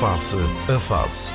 [0.00, 1.30] Face a Face.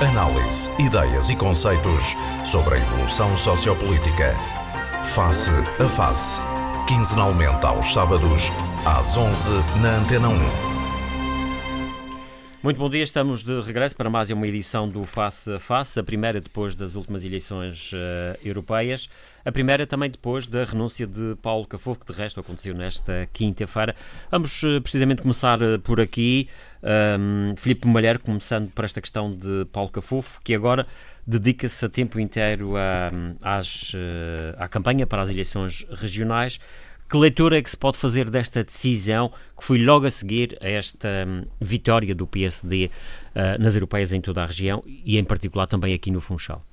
[0.00, 4.34] Análise, ideias e conceitos sobre a evolução sociopolítica.
[5.04, 6.40] Face a Face.
[6.86, 8.50] Quinzenalmente aos sábados,
[8.86, 10.65] às 11 na Antena 1.
[12.66, 16.02] Muito bom dia, estamos de regresso para mais uma edição do Face a Face, a
[16.02, 17.96] primeira depois das últimas eleições uh,
[18.44, 19.08] europeias,
[19.44, 23.94] a primeira também depois da renúncia de Paulo Cafofo, que de resto aconteceu nesta quinta-feira.
[24.32, 26.48] Vamos uh, precisamente começar uh, por aqui,
[26.82, 30.88] um, Filipe Malher, começando por esta questão de Paulo Cafofo, que agora
[31.24, 33.12] dedica-se a tempo inteiro a,
[33.58, 33.92] às,
[34.58, 36.58] à campanha para as eleições regionais.
[37.08, 40.68] Que leitura é que se pode fazer desta decisão que foi logo a seguir a
[40.68, 45.68] esta um, vitória do PSD uh, nas europeias em toda a região e em particular
[45.68, 46.64] também aqui no Funchal?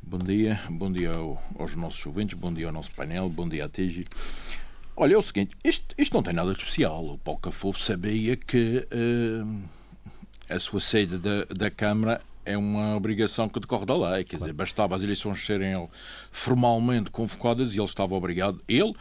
[0.00, 3.66] Bom dia, bom dia ao, aos nossos ouvintes, bom dia ao nosso painel, bom dia
[3.66, 4.06] a Tegi.
[4.96, 7.04] Olha, é o seguinte, isto, isto não tem nada de especial.
[7.04, 9.62] O Paulo Cafofo sabia que uh,
[10.48, 14.24] a sua saída da, da Câmara é uma obrigação que decorre da lei.
[14.24, 15.88] Quer dizer, bastava as eleições serem
[16.30, 18.94] formalmente convocadas e ele estava obrigado, ele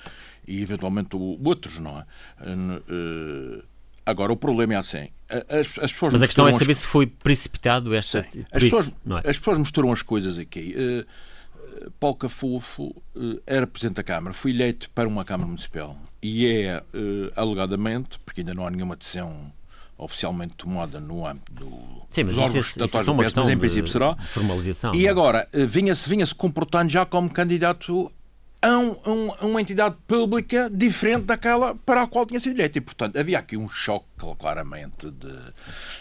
[0.48, 2.06] e eventualmente outros, não é?
[2.40, 3.64] Eh,
[4.06, 5.10] agora, o problema é assim.
[5.30, 6.78] As, as pessoas Mas a questão é saber as...
[6.78, 8.24] se foi precipitado esta.
[8.24, 9.30] Sim, as, pessoas, é?
[9.30, 10.74] as pessoas misturam as coisas aqui.
[10.78, 16.48] Uh, Paulo Cafofo uh, era Presidente da Câmara, foi eleito para uma Câmara Municipal e
[16.48, 19.52] é, uh, alegadamente, porque ainda não há nenhuma decisão
[19.98, 21.72] oficialmente tomada no âmbito do,
[22.10, 24.16] Sim, dos órgãos é estatutários do PS, mas em princípio será.
[24.16, 24.94] Formalização.
[24.94, 25.06] E não?
[25.06, 25.10] É?
[25.10, 28.12] agora, vinha-se vinha -se comportando já como candidato
[28.62, 32.78] a um, um, uma entidade pública diferente daquela para a qual tinha sido eleito.
[32.78, 34.06] E, portanto, havia aqui um choque,
[34.40, 35.34] claramente, de,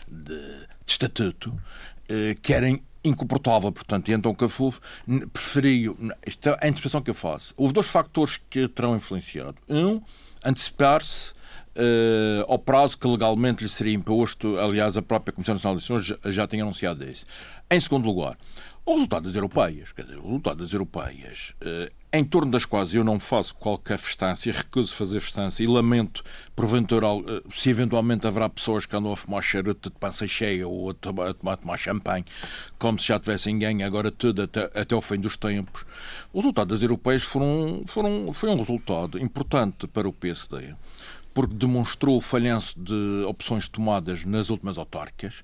[0.08, 1.54] de, de estatuto,
[2.08, 2.68] eh, que era
[3.04, 4.80] incomportável, portanto, e então o Cafuf
[5.32, 9.56] preferiu, esta é a interpretação que eu faço, houve dois fatores que terão influenciado.
[9.68, 10.00] Um,
[10.44, 11.32] antecipar-se
[11.77, 16.18] uh, ao prazo que legalmente lhe seria imposto, aliás, a própria Comissão Nacional de Eleições
[16.22, 17.24] já, já tinha anunciado isso.
[17.70, 18.36] Em segundo lugar,
[18.84, 22.94] o resultado das europeias, quer dizer, o resultado das europeias, uh, em torno das quais
[22.94, 26.22] eu não faço qualquer festança, recuso fazer festança e lamento,
[26.54, 30.90] porventura, uh, se eventualmente haverá pessoas que andam a fumar charuto de pança cheia ou
[30.90, 32.24] a tomar, a tomar champanhe,
[32.78, 35.84] como se já tivessem ganho agora tudo até, até o fim dos tempos.
[36.32, 40.74] O resultado das europeias foram, foram, foi um resultado importante para o PSD,
[41.34, 45.42] porque demonstrou o falhanço de opções tomadas nas últimas autárquicas,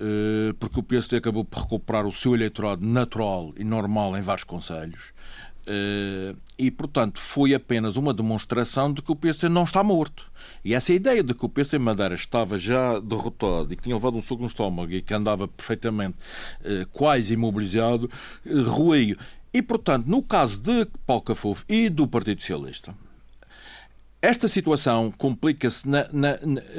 [0.00, 4.44] eh, porque o PSD acabou por recuperar o seu eleitorado natural e normal em vários
[4.44, 5.12] conselhos.
[5.66, 10.30] Eh, e, portanto, foi apenas uma demonstração de que o PSD não está morto.
[10.64, 14.16] E essa ideia de que o PSD Madeira estava já derrotado e que tinha levado
[14.16, 16.16] um soco no estômago e que andava perfeitamente
[16.64, 18.10] eh, quase imobilizado,
[18.66, 19.16] ruiu.
[19.52, 22.94] E, portanto, no caso de Paulo Cafofo e do Partido Socialista,
[24.22, 25.88] esta situação complica-se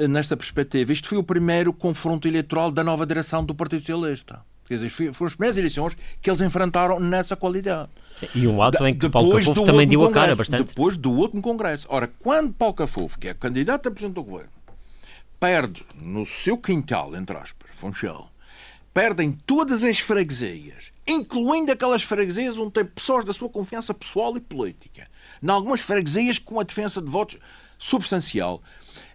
[0.08, 0.92] nesta perspectiva.
[0.92, 4.40] Isto foi o primeiro confronto eleitoral da nova direção do Partido Socialista.
[4.72, 7.90] Quer dizer, foram as primeiras eleições que eles enfrentaram nessa qualidade.
[8.16, 10.68] Sim, e um ato em que Paulo Cafofo também deu a cara bastante.
[10.68, 11.86] Depois do último Congresso.
[11.90, 14.50] Ora, quando Paulo Cafofo, que é candidato a presidente do governo,
[15.38, 18.30] perde no seu quintal, entre aspas, Funchal,
[18.94, 24.40] perdem todas as freguesias, incluindo aquelas freguesias onde tem pessoas da sua confiança pessoal e
[24.40, 25.06] política
[25.42, 27.38] em algumas freguesias com a defesa de votos
[27.76, 28.62] substancial.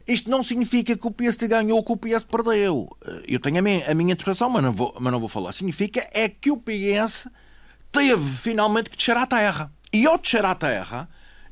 [0.07, 2.87] Isto não significa que o PS ganhou ou que o PS perdeu.
[3.05, 5.51] Eh, eu tenho a minha, a minha interpretação, mas não, vou, mas não vou falar.
[5.51, 7.27] Significa é que o PS
[7.91, 9.71] teve finalmente que descer à terra.
[9.91, 11.09] E ao descer à terra,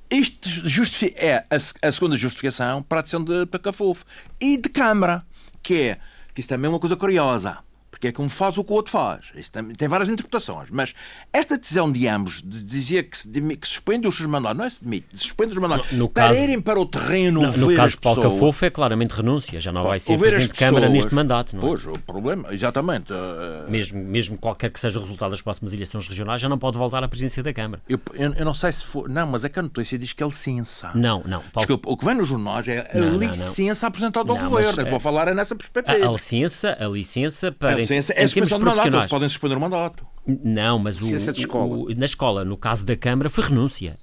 [0.10, 4.06] isto é a, a, segunda justificação para a decisão de Pacafofo.
[4.40, 5.26] E de Câmara,
[5.62, 6.00] que é,
[6.34, 7.60] que isso também é uma coisa curiosa
[8.06, 9.32] porque é que um faz o que o outro faz.
[9.36, 10.70] Isso tem, tem várias interpretações.
[10.70, 10.94] Mas
[11.34, 14.66] esta decisão de ambos de dizer que se, que se suspende os seus mandatos, não
[14.66, 17.42] é se demite, se suspende os mandatos no, no para caso, irem para o terreno
[17.42, 20.54] no, no caso de Paulo Cafofo é claramente renúncia, já não vai ser Presidente de
[20.54, 21.56] Câmara neste mandato.
[21.56, 21.66] Não é?
[21.68, 23.12] Pois, o problema, exatamente.
[23.12, 26.78] Uh, mesmo, mesmo qualquer que seja o resultado das próximas eleições regionais, já não pode
[26.78, 27.82] voltar à presidência da Câmara.
[27.88, 29.10] Eu, eu, eu não sei se for.
[29.10, 30.92] Não, mas é que a notícia diz que é licença.
[30.94, 31.40] Não, não.
[31.40, 31.52] Paulo...
[31.58, 34.82] Desculpa, o que vem nos jornais é a não, licença não, apresentada ao governo.
[34.82, 36.06] Eu vou falar é nessa perspectiva.
[36.06, 37.74] A, a licença, a licença para.
[37.74, 40.06] A licença é a suspensão de mandato, eles podem suspender o mandato.
[40.26, 41.76] Não, mas o, escola.
[41.76, 43.98] O, na escola, no caso da Câmara, foi renúncia.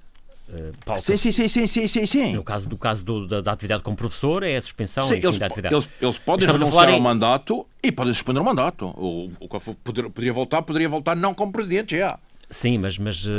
[0.49, 2.33] Uh, sim, sim, sim, sim, sim, sim, sim.
[2.33, 5.37] No caso, do caso do, da, da, atividade como professor, é a suspensão sim, eles,
[5.39, 5.73] da atividade.
[5.73, 7.01] Eles, eles podem Estamos renunciar ao em...
[7.01, 8.87] mandato e podem suspender o mandato.
[8.87, 9.47] O, o,
[9.83, 12.19] poderia, poderia voltar, poderia voltar não como presidente já.
[12.53, 13.31] Sim, mas, mas, uh,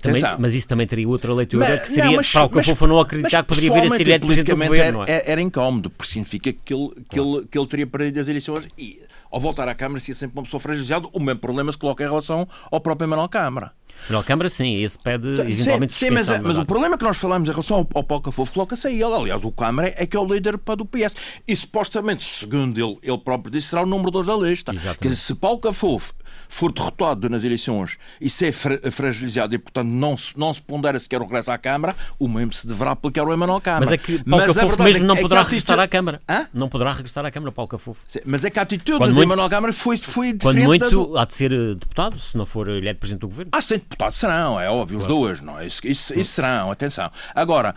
[0.00, 3.00] também, mas isso também teria outra leitura mas, que seria não, mas, para o não
[3.00, 5.02] acreditar que poderia vir a ser eleito presidente do governo.
[5.02, 8.68] Era, era incómodo, porque significa que ele, que, ele, que ele teria perdido as eleições
[8.78, 11.78] e ao voltar à Câmara, se é sempre uma pessoa fragilizada, o mesmo problema se
[11.78, 13.72] coloca em relação ao próprio Manuel Câmara.
[14.10, 17.48] Na Câmara, sim, esse pede eventualmente sim, sim mas, mas o problema que nós falamos
[17.48, 19.14] em relação ao, ao Paulo Cafofo coloca-se aí ele.
[19.14, 21.14] Aliás, o Câmara é que é o líder para do PS.
[21.46, 24.72] E supostamente, segundo ele, ele próprio disse, será o número 2 da lista.
[24.72, 24.98] Exatamente.
[24.98, 26.14] Quer dizer, se Paulo Cafofo
[26.48, 31.20] for derrotado nas eleições e ser fragilizado e, portanto, não se, não se pondera sequer
[31.20, 33.84] o regresso à Câmara, o mesmo se deverá aplicar ao Emanuel Câmara.
[33.84, 36.20] Mas é que Paulo mas Cafofo mesmo é não é poderá regressar à Câmara.
[36.28, 36.46] Hã?
[36.52, 38.02] Não poderá regressar à Câmara, Paulo Cafofo.
[38.06, 39.22] Sim, mas é que a atitude Quando de.
[39.22, 40.42] Emanuel Câmara foi, foi diferente.
[40.42, 41.18] Quando muito, do...
[41.18, 43.50] há de ser eh, deputado, se não for ele é Presidente do Governo.
[43.54, 45.14] Ah, sim, deputado serão, é óbvio, claro.
[45.14, 45.66] os dois, não é?
[45.66, 47.10] Isso, isso, isso serão, atenção.
[47.34, 47.74] Agora,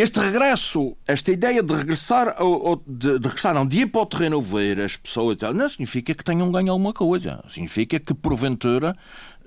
[0.00, 4.06] este regresso, esta ideia de regressar, ou, de, de regressar, não, de ir para o
[4.06, 7.42] terreno ver as pessoas, não significa que tenham ganho alguma coisa.
[7.48, 8.96] Significa que, porventura,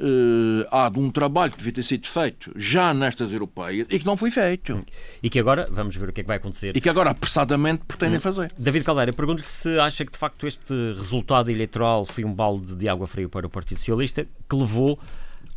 [0.01, 4.05] eh, há de um trabalho que devia ter sido feito já nestas europeias e que
[4.05, 4.85] não foi feito.
[5.21, 6.75] E que agora, vamos ver o que é que vai acontecer.
[6.75, 8.21] E que agora, apressadamente, pretendem hum.
[8.21, 8.53] fazer.
[8.57, 12.87] David Caldeira, pergunto-lhe se acha que, de facto, este resultado eleitoral foi um balde de
[12.87, 14.97] água fria para o Partido Socialista que levou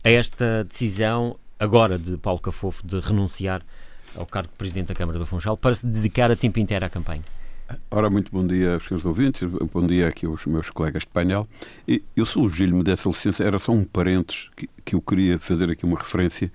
[0.02, 3.64] a esta decisão, agora, de Paulo Cafofo, de renunciar
[4.16, 6.88] ao cargo de Presidente da Câmara do Funchal para se dedicar a tempo inteiro à
[6.88, 7.22] campanha.
[7.90, 11.48] Ora, muito bom dia aos senhores ouvintes, bom dia aqui aos meus colegas de painel.
[12.14, 15.70] Eu sou o Gilme dessa licença, era só um parênteses que, que eu queria fazer
[15.70, 16.52] aqui uma referência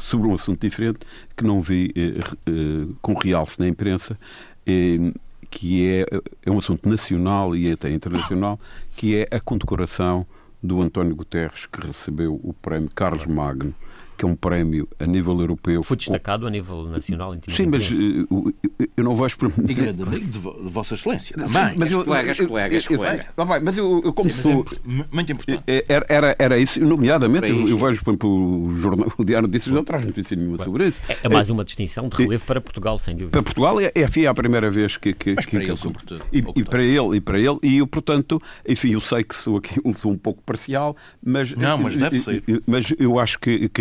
[0.00, 1.00] sobre um assunto diferente
[1.36, 4.18] que não vi eh, eh, com realce na imprensa,
[4.66, 5.12] eh,
[5.50, 6.06] que é,
[6.44, 8.60] é um assunto nacional e até internacional,
[8.96, 10.24] que é a condecoração
[10.62, 13.74] do António Guterres, que recebeu o prémio Carlos Magno
[14.20, 15.82] que é um prémio a nível europeu.
[15.82, 17.34] Foi destacado a nível nacional.
[17.48, 18.54] Sim, mas uh,
[18.94, 19.38] eu não vejo.
[19.66, 21.78] E grande amigo de, Vossa Excelência também.
[21.78, 23.26] mas eu, colegas, eu, colegas, eu, colegas.
[23.62, 24.64] mas eu, eu como Sim, sou.
[24.86, 25.62] É muito importante.
[25.66, 29.48] Eh, era, era, era isso, nomeadamente, eu, eu vejo, por exemplo, o, jornal, o Diário
[29.48, 31.00] Notícias não traz notícia nenhuma sobre isso.
[31.08, 33.30] É, é mais uma distinção de relevo para Portugal, sem dúvida.
[33.30, 35.14] Para Portugal é, é a primeira vez que.
[35.14, 36.22] que, mas que, para que, ele, sobretudo.
[36.30, 38.38] E, e, para ele, e para ele, e eu, portanto,
[38.68, 40.94] enfim, eu sei que sou aqui sou um pouco parcial,
[41.24, 41.54] mas.
[41.54, 42.44] Não, mas deve ser.
[42.66, 43.80] Mas eu acho que, que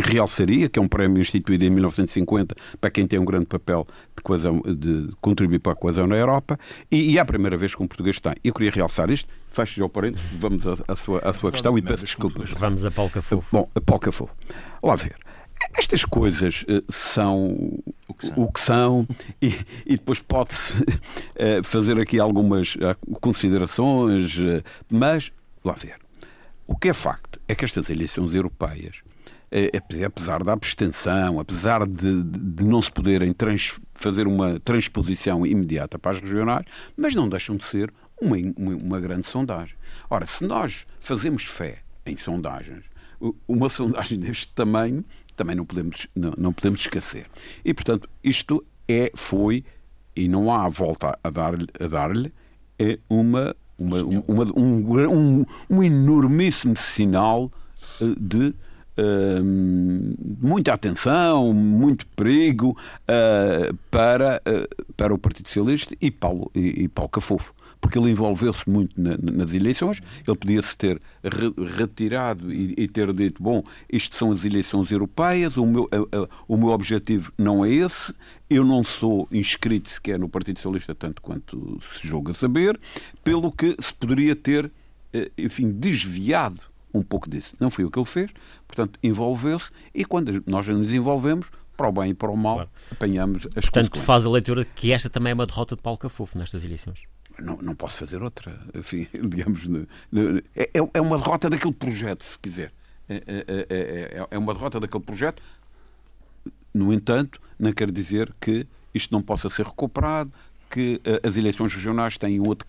[0.69, 4.61] que é um prémio instituído em 1950 para quem tem um grande papel de, coesão,
[4.61, 6.57] de contribuir para a coesão na Europa
[6.91, 8.33] e, e é a primeira vez que um português tem.
[8.43, 11.81] Eu queria realçar isto, fecho já o parente, vamos à, sua, à sua questão e
[11.81, 12.51] peço desculpas.
[12.51, 13.47] Vamos a Paulo Cafofo.
[13.51, 14.33] Bom, a Paulo Cafofo.
[14.81, 15.15] Lá ver.
[15.77, 17.47] Estas coisas uh, são
[18.07, 19.07] o que são, o que são
[19.41, 19.53] e,
[19.85, 24.37] e, depois pode-se uh, fazer aqui algumas uh, considerações,
[24.89, 25.33] mas,
[25.63, 25.97] lá ver,
[26.65, 29.01] o que é facto é que estas eleições europeias
[30.05, 36.11] apesar da abstenção, apesar de, de não se poderem trans, fazer uma transposição imediata para
[36.11, 36.65] as regionais,
[36.95, 37.91] mas não deixam de ser
[38.21, 39.75] uma, uma, grande sondagem.
[40.09, 42.83] Ora, se nós fazemos fé em sondagens,
[43.47, 45.03] uma sondagem deste tamanho
[45.35, 47.25] também não podemos, não, não podemos esquecer.
[47.63, 49.63] E, portanto, isto é, foi,
[50.15, 52.33] e não há volta a dar-lhe, a dar-lhe
[52.77, 57.51] é uma, uma, uma, um, um, um enormíssimo sinal
[58.01, 58.53] eh, de
[60.41, 66.87] muita atenção, muito perigo uh, para, uh, para o Partido Socialista e Paulo, e, e
[66.87, 67.53] Paulo Cafofo.
[67.81, 73.13] Porque ele envolveu-se muito na, nas eleições, ele podia-se ter re, retirado e, e, ter
[73.13, 75.89] dito: bom, isto são as eleições europeias, o meu,
[76.45, 78.13] o meu objetivo não é esse,
[78.49, 82.77] eu não sou inscrito sequer no Partido Socialista, tanto quanto se julga saber,
[83.23, 84.69] pelo que se poderia ter,
[85.13, 87.53] eh, enfim, desviado um pouco disso.
[87.59, 88.31] Não foi o que ele fez,
[88.67, 92.69] portanto, envolveu-se e quando nós nos envolvemos, para o bem e para o mal, claro.
[92.91, 96.37] apanhamos as Portanto, faz a leitura que esta também é uma derrota de Paulo Cafofo
[96.37, 97.03] nestas eleições.
[97.39, 98.59] Não, não posso fazer outra.
[98.75, 99.61] Enfim, digamos,
[100.55, 102.73] é, é, é uma derrota daquele projeto, se quiser.
[103.07, 105.41] É, é, é, é uma derrota daquele projeto.
[106.73, 110.31] No entanto, não quer dizer que isto não possa ser recuperado,
[110.69, 112.65] que uh, as eleições regionais têm outro,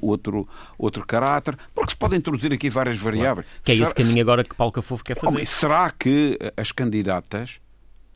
[0.00, 3.46] outro, outro caráter, porque se podem introduzir aqui várias variáveis.
[3.46, 3.62] Claro.
[3.64, 5.44] Que é esse caminho agora que Paulo Cafofo quer fazer.
[5.46, 7.60] será que eh, as candidatas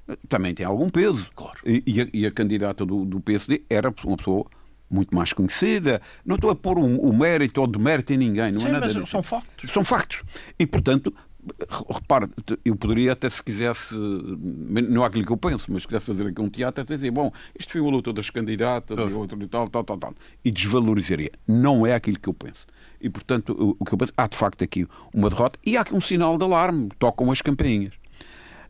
[0.09, 1.31] eh, também têm algum peso?
[1.35, 1.59] Claro.
[1.65, 4.47] E, e, a, e a, candidata do, do, PSD era uma pessoa
[4.91, 6.01] muito mais conhecida.
[6.25, 8.53] Não estou a pôr o um, um mérito ou demérito em ninguém.
[8.53, 9.71] Não Sim, é nada mas são factos.
[9.71, 10.23] São factos.
[10.59, 11.13] E, portanto,
[11.91, 12.29] repare,
[12.65, 16.27] eu poderia até se quisesse, não é aquilo que eu penso, mas se quisesse fazer
[16.27, 19.49] aqui um teatro, até dizer, bom, isto foi uma luta das candidatas e outra e
[19.49, 21.31] tal, tal, tal, tal, e desvalorizaria.
[21.47, 22.67] Não é aquilo que eu penso.
[23.01, 25.95] E, portanto, o que eu penso, há de facto aqui uma derrota e há aqui
[25.95, 27.95] um sinal de alarme, tocam as campainhas.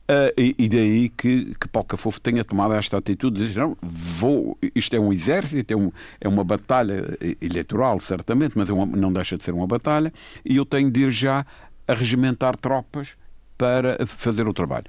[0.09, 3.76] Uh, e, e, daí que, que Paulo Cafofo tenha tomado esta atitude de dizer, não,
[3.83, 5.90] vou, isto é um exército, é, um,
[6.21, 10.12] é uma batalha eleitoral, certamente, mas é uma, não deixa de ser uma batalha,
[10.45, 11.45] e eu tenho de ir já
[11.87, 13.16] a regimentar tropas
[13.57, 14.87] para fazer o trabalho.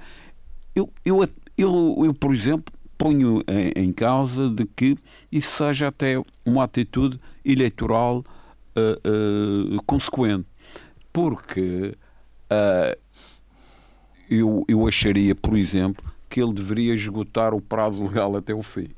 [0.74, 4.96] Eu, eu, eu, eu por exemplo, ponho em, em, causa de que
[5.30, 8.24] isso seja até uma atitude eleitoral
[8.76, 10.46] uh, uh, consequente.
[11.12, 11.96] Porque
[12.50, 12.98] uh,
[14.28, 18.88] eu, eu acharia, por exemplo, que ele deveria esgotar o prazo legal até o fim.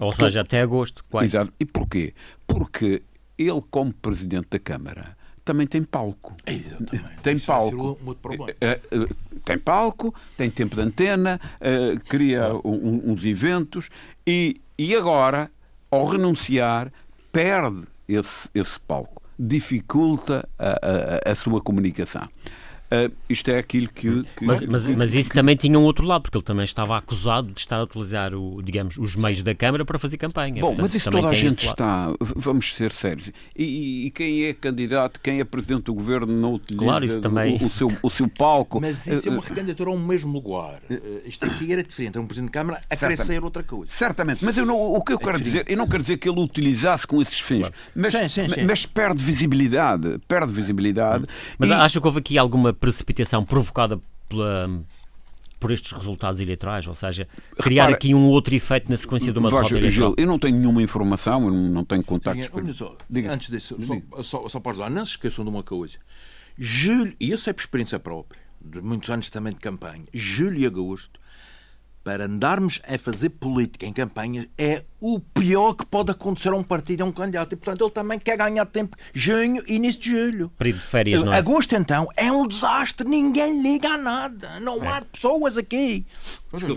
[0.00, 1.26] Ou seja, até agosto, quase.
[1.26, 1.52] Exato.
[1.60, 2.14] E porquê?
[2.46, 3.02] Porque
[3.38, 6.34] ele, como Presidente da Câmara, também tem palco.
[6.46, 7.16] Exatamente.
[7.22, 7.98] Tem Isso palco.
[8.02, 8.50] Um outro problema.
[8.60, 9.08] Eh, eh,
[9.44, 13.88] tem palco, tem tempo de antena, eh, cria um- uns eventos
[14.26, 15.50] e, e agora,
[15.90, 16.92] ao renunciar,
[17.32, 20.68] perde esse, esse palco, dificulta a,
[21.28, 22.28] a- a sua comunicação.
[22.90, 24.22] Eh, isto é aquilo que.
[24.36, 27.48] que- Mas, mas, mas isso também tinha um outro lado, porque ele também estava acusado
[27.52, 30.54] de estar a utilizar o, digamos, os meios da Câmara para fazer campanha.
[30.60, 32.12] Bom, Portanto, mas isso toda a gente está.
[32.20, 33.30] Vamos ser sérios.
[33.56, 37.56] E, e quem é candidato, quem é presidente do governo, não utiliza Claro, isso também.
[37.56, 38.80] o, o seu, o seu palco.
[38.80, 40.80] Mas isso é uma Eh, recandidatura ao mesmo lugar.
[41.24, 42.14] Isto aqui era diferente.
[42.16, 43.90] Era um Presidente de Câmara a crescer outra coisa.
[43.90, 46.40] Certamente, mas eu não- o que eu quero dizer, eu não quero dizer que ele
[46.40, 48.64] utilizasse com esses fins, mas, Sim, sim, sim.
[48.64, 51.24] mas perde visibilidade, perde visibilidade.
[51.58, 54.70] Mas e- acha que houve aqui alguma precipitação provocada pela-
[55.58, 56.86] por estes resultados eleitorais?
[56.86, 57.26] Ou seja,
[57.58, 60.08] criar Repara- aqui um outro efeito na sequência de uma Veja, derrota eleitoral?
[60.10, 62.48] Gil, eu não tenho nenhuma informação, eu não tenho contactos.
[62.52, 63.32] Olha só, Diga.
[63.32, 63.76] Antes disso,
[64.12, 65.98] só, só, só para ajudar, não se esqueçam de uma coisa.
[66.58, 70.66] Julho, e isso é por experiência própria, de muitos anos também de campanha, julho e
[70.66, 71.20] agosto,
[72.06, 76.62] para andarmos a fazer política em campanhas, é o pior que pode acontecer a um
[76.62, 77.52] partido, a um candidato.
[77.52, 80.52] E, portanto, ele também quer ganhar tempo junho e início de julho.
[80.56, 81.38] Período de férias, não é?
[81.38, 83.08] Agosto, então, é um desastre.
[83.08, 84.60] Ninguém liga a nada.
[84.60, 84.88] Não É.
[84.88, 86.06] há pessoas aqui.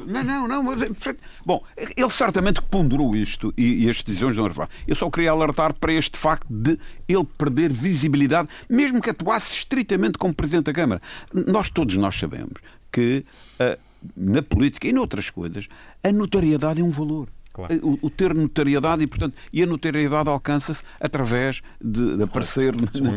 [0.08, 0.64] Não, não, não.
[0.64, 1.22] mas é perfeito.
[1.46, 5.76] Bom, ele certamente ponderou isto e, e as decisões não eram Eu só queria alertar
[5.76, 11.00] para este facto de ele perder visibilidade, mesmo que atuasse estritamente como Presidente da Câmara.
[11.32, 12.54] Nós todos nós sabemos
[12.92, 13.24] que
[13.60, 13.78] ah,
[14.16, 15.68] na política e noutras coisas
[16.04, 17.28] a notoriedade é um valor.
[17.52, 17.80] Claro.
[17.84, 22.74] O, o ter notariedade e, portanto, e a notariedade alcança-se através de, de aparecer.
[22.76, 23.12] na-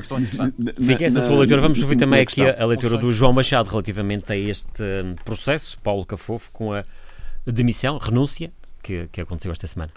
[0.58, 1.60] na- Fica essa sua leitura.
[1.60, 5.78] Vamos ouvir também aqui a, a leitura do João Machado relativamente a este hum, processo,
[5.80, 6.82] Paulo Cafofo, com a
[7.46, 8.50] demissão, renúncia,
[8.82, 9.92] que, que aconteceu esta semana.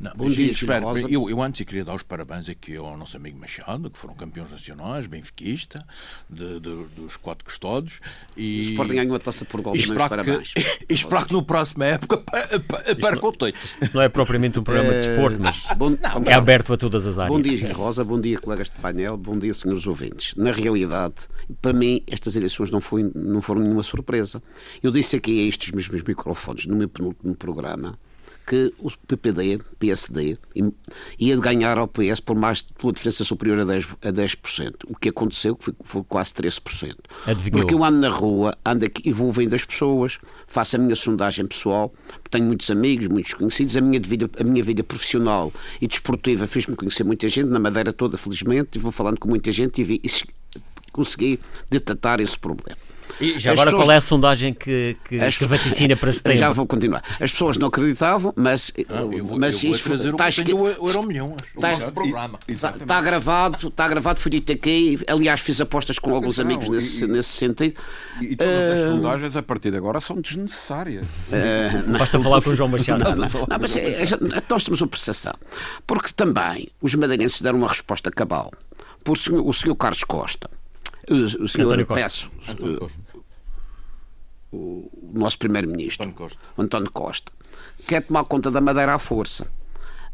[0.00, 1.08] Não, Bom dia, Rosa.
[1.10, 4.50] eu, eu antes queria dar os parabéns aqui ao nosso amigo Machado, que foram campeões
[4.50, 5.84] nacionais, benfiquista,
[6.30, 8.00] de, de- dos quatro custódios.
[8.36, 10.52] E, O Sporting ganhou a taça de Portugal e também, os esperar parabéns.
[10.54, 13.58] que, e esperar que no próximo época pa- pa- perca o teito.
[13.66, 17.18] Isto não é propriamente um programa de desporto, mas Bom, é aberto a todas as
[17.18, 17.34] áreas.
[17.36, 20.34] Bom dia, Gil Rosa, bom dia, colegas de painel, bom dia, senhores ouvintes.
[20.36, 21.14] Na realidade,
[21.60, 24.42] para mim, estas eleições não, foi, não foram nenhuma surpresa.
[24.82, 27.98] Eu disse aqui a estes mesmos microfones, no meu penúltimo programa,
[28.48, 30.38] que o PPD, PSD,
[31.18, 33.96] ia ganhar ao PS por mais pela diferença superior a 10%.
[34.00, 34.74] A 10%.
[34.86, 36.96] O que aconteceu foi, foi quase 13%.
[37.26, 37.60] Adivinhou.
[37.60, 40.96] Porque eu ando na rua, ando aqui e vou vendo as pessoas, faço a minha
[40.96, 41.92] sondagem pessoal,
[42.30, 46.74] tenho muitos amigos, muitos conhecidos, a minha vida, a minha vida profissional e desportiva fez-me
[46.74, 50.00] conhecer muita gente, na Madeira toda, felizmente, e vou falando com muita gente e, vi,
[50.02, 50.10] e
[50.90, 51.38] consegui
[51.70, 52.87] detectar esse problema.
[53.20, 56.12] E já As agora, pessoas- qual é a sondagem que, que, As- que vaticina para
[56.12, 56.38] setembro?
[56.38, 57.02] Já vou continuar.
[57.20, 60.30] As pessoas não acreditavam, mas, Eu vou, mas eu vou isso trazer o está que
[60.30, 61.34] escrito- o Euro Milhões.
[61.60, 62.38] Tá- O programa.
[62.46, 64.98] Está, está gravado, está gravado, foi dito aqui.
[65.08, 67.80] Aliás, fiz apostas com alguns Atenção, amigos nesse, e- nesse sentido.
[68.20, 71.06] E, e todas as Eh, sondagens a partir de agora são desnecessárias.
[71.98, 73.02] Basta falar com o João Machado.
[73.04, 73.16] Não, não,
[73.48, 74.04] não, mas é-
[74.48, 75.32] nós temos uma percepção.
[75.86, 78.50] Porque também os madeirenses deram uma resposta cabal.
[79.04, 80.50] Por o senhor Carlos Costa,
[81.10, 82.02] o, o senhor, António Costa.
[82.02, 82.98] peço, António Costa.
[84.52, 86.40] o nosso primeiro-ministro, António Costa.
[86.56, 87.32] António Costa,
[87.86, 89.46] quer tomar conta da Madeira à força.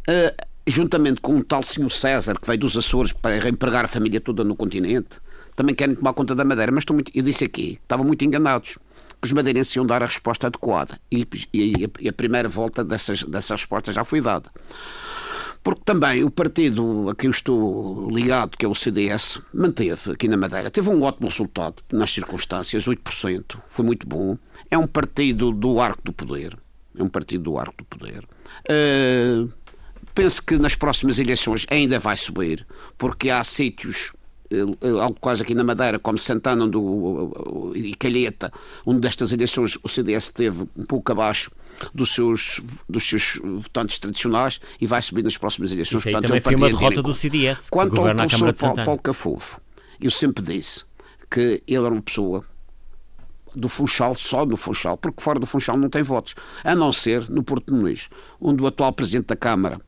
[0.08, 0.34] Ah,
[0.66, 4.42] juntamente com um tal senhor César, que veio dos Açores para reempregar a família toda
[4.44, 5.20] no continente,
[5.54, 6.72] também querem tomar conta da Madeira.
[6.72, 8.78] Mas estou muito, eu disse aqui, estavam muito enganados.
[9.22, 10.98] Que os madeirenses iam dar a resposta adequada.
[11.10, 14.50] E, e- e a primeira volta dessas, dessa resposta já foi dada.
[15.64, 20.28] Porque também o partido a que eu estou ligado, que é o CDS, manteve aqui
[20.28, 20.70] na Madeira.
[20.70, 23.56] Teve um ótimo resultado nas circunstâncias, 8%.
[23.66, 24.36] Foi muito bom.
[24.70, 26.54] É um partido do arco do poder.
[26.94, 28.28] É um partido do arco do poder.
[28.68, 29.46] Eh,
[30.14, 32.66] penso que nas próximas eleições ainda vai subir,
[32.98, 34.12] porque há sítios
[35.00, 38.52] algo quase aqui na Madeira, como Santana do, e Calheta,
[38.84, 41.50] onde destas eleições o CDS esteve um pouco abaixo
[41.92, 46.00] dos seus, dos seus votantes tradicionais e vai subir nas próximas eleições.
[46.00, 48.84] Isso aí Portanto, também é um foi uma derrota do CDS, Quanto ao professor Paulo.
[48.84, 49.60] Paulo Cafofo,
[50.00, 50.84] eu sempre disse
[51.30, 52.44] que ele era uma pessoa
[53.54, 57.28] do Funchal, só no Funchal, porque fora do Funchal não tem votos, a não ser
[57.30, 58.08] no Porto Muniz,
[58.40, 59.80] onde o atual Presidente da Câmara,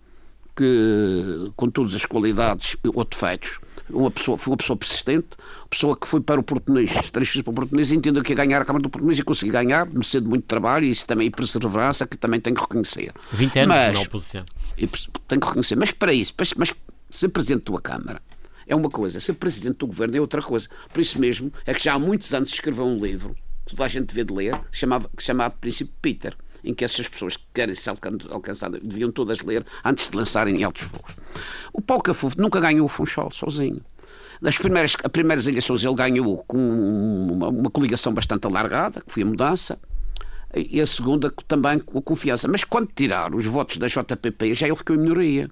[0.56, 3.58] que com todas as qualidades ou defeitos,
[3.90, 5.28] uma pessoa, foi uma pessoa persistente,
[5.70, 8.60] pessoa que foi para o Porto Muniz, transferiu para o e entendeu que ia ganhar
[8.62, 11.28] a Câmara do Porto Muniz e conseguiu ganhar, mercê de muito trabalho e isso também
[11.28, 13.12] é perseverança que também tenho que reconhecer.
[13.32, 14.44] 20 anos Mas- na oposição.
[14.76, 16.74] e tenho que reconhecer, mas para isso, mas, mas
[17.08, 18.20] ser Presidente da Câmara
[18.66, 20.68] é uma coisa, ser Presidente do Governo é outra coisa.
[20.92, 24.06] Por isso mesmo é que já há muitos anos escreveu um livro toda a gente
[24.06, 26.36] devia de ler, que, chamava, que chamava de Princípio Peter,
[26.66, 27.96] em que essas pessoas que querem ser
[28.30, 31.16] alcançadas deviam todas ler antes de lançarem em altos voos.
[31.73, 33.80] O Paulo Cafufo nunca ganhou o Funchal sozinho.
[34.42, 39.23] Das primeiras, as primeiras eleições ele ganhou com uma, uma coligação bastante alargada, que foi
[39.23, 39.78] a mudança,
[40.54, 42.49] e a segunda também com a confiança.
[42.49, 45.50] Mas quando tirar os votos da JPP, já ele ficou em minoria.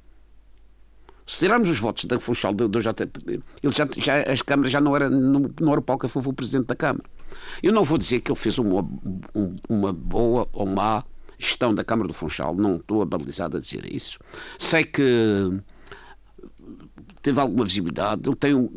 [1.27, 4.81] Se tirarmos os votos da Funchal do, do JPP, ele já, já, as câmaras já
[4.81, 7.05] não era, não, não era o Paulo Cafufo o presidente da Câmara.
[7.63, 8.87] Eu não vou dizer que ele fez uma,
[9.69, 11.05] uma boa ou má
[11.39, 14.19] gestão da Câmara do Funchal, não estou abalizado a dizer isso.
[14.59, 15.03] Sei que
[17.23, 18.69] teve alguma visibilidade, ele tem um,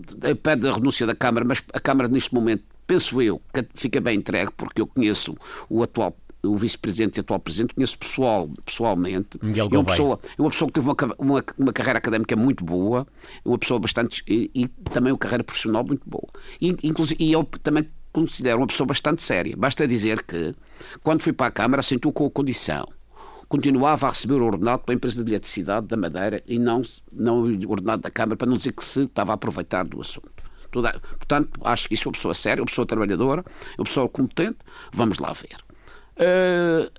[0.42, 4.18] pede a renúncia da Câmara, mas a Câmara neste momento, penso eu, que fica bem
[4.18, 5.36] entregue, porque eu conheço
[5.70, 9.38] o atual o vice-presidente e atual presidente, conheço pessoal, pessoalmente.
[9.42, 12.64] Miguel é uma pessoa, é uma pessoa que teve uma, uma, uma, carreira académica muito
[12.64, 13.06] boa,
[13.44, 14.24] é uma pessoa bastante.
[14.28, 16.28] e, e também uma carreira profissional muito boa.
[16.62, 17.90] E, inclusive, e eu também
[18.22, 19.56] considero uma pessoa bastante séria.
[19.56, 20.56] Basta dizer que,
[21.04, 22.88] quando fui para a Câmara, assentou com a condição.
[23.48, 26.82] Continuava a receber o ordenado pela empresa de eletricidade da Madeira e não,
[27.14, 30.48] não o ordenado da Câmara, para não dizer que se estava a aproveitar do assunto.
[30.72, 33.46] Portanto, acho que isso é uma pessoa séria, uma pessoa trabalhadora,
[33.78, 34.58] uma pessoa competente.
[34.92, 35.58] Vamos lá ver.
[36.18, 36.92] Uh,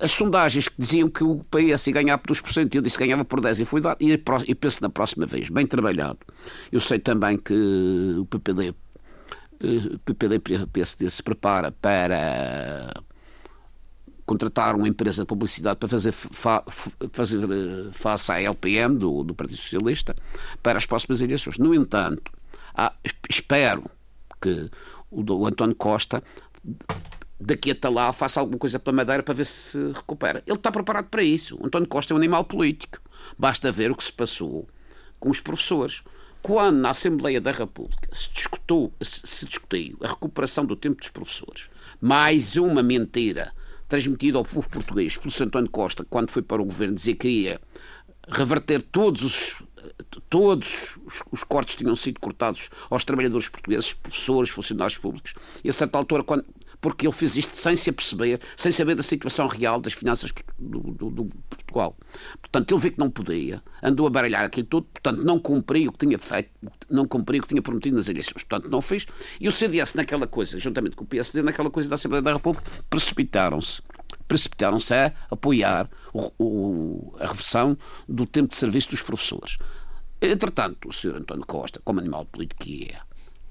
[0.00, 3.24] as sondagens que diziam que o PS ia ganhar por 2%, eu disse que ganhava
[3.24, 6.18] por 10% e fui dar, e penso na próxima vez, bem trabalhado.
[6.72, 7.54] Eu sei também que
[8.18, 8.74] o PPD
[10.04, 12.92] PPD e PSD se prepara para
[14.24, 16.62] contratar uma empresa de publicidade para fazer, fa,
[17.12, 20.14] fazer eh, face à LPM do, do Partido Socialista
[20.62, 21.58] para as próximas eleições.
[21.58, 22.30] No entanto,
[22.74, 22.92] há,
[23.28, 23.90] espero
[24.40, 24.70] que
[25.10, 26.22] o, o António Costa
[27.40, 30.42] daqui até lá faça alguma coisa pela Madeira para ver se recupera.
[30.46, 31.58] Ele está preparado para isso.
[31.60, 32.98] O António Costa é um animal político.
[33.36, 34.68] Basta ver o que se passou
[35.18, 36.02] com os professores
[36.42, 41.70] quando na Assembleia da República se discutiu, se discutiu a recuperação do tempo dos professores,
[42.00, 43.52] mais uma mentira
[43.88, 45.44] transmitida ao povo português pelo Sr.
[45.44, 47.60] António Costa, quando foi para o governo dizer que ia
[48.28, 49.62] reverter todos os
[50.28, 55.34] todos os, os, cortes tinham sido cortados aos trabalhadores portugueses, professores, funcionários públicos.
[55.64, 56.44] E a certa altura, quando,
[56.80, 60.80] porque ele fez isto sem se aperceber, sem saber da situação real das finanças do,
[60.80, 61.96] do, do Portugal.
[62.40, 65.92] Portanto, ele viu que não podia, andou a baralhar aquilo tudo, portanto, não cumpriu o
[65.92, 66.50] que tinha feito,
[66.88, 69.06] não cumpriu o que tinha prometido nas eleições, portanto, não fez.
[69.40, 72.64] E o CDS, naquela coisa, juntamente com o PSD, naquela coisa da Assembleia da República,
[72.88, 73.82] precipitaram-se
[74.26, 77.76] precipitaram-se a apoiar o, o, a reversão
[78.08, 79.56] do tempo de serviço dos professores.
[80.20, 81.16] Entretanto, o Sr.
[81.16, 83.00] António Costa, como animal político que é,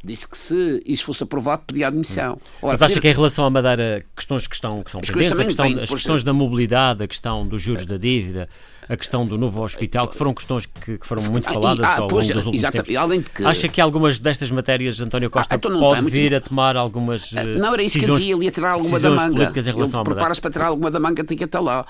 [0.03, 2.39] disse que se isso fosse aprovado pedia admissão.
[2.61, 3.01] Ora, Mas acha pedir...
[3.01, 5.89] que em relação à Madeira, questões que estão que são as pendentes, questão, vem, as
[5.89, 8.47] questões da mobilidade, a questão dos juros da dívida,
[8.87, 12.09] a questão do novo hospital, que foram questões que, que foram muito faladas ah, ao
[12.09, 12.95] longo dos últimos tempos.
[12.95, 13.45] Além de que...
[13.45, 17.43] Acha que algumas destas matérias António Costa ah, então pode vir a tomar algumas ah,
[17.43, 19.35] Não, era isso que dizia, ele ia tirar alguma da manga.
[19.35, 21.85] Políticas em relação Ele prepara-se para tirar alguma da manga, tem que até lá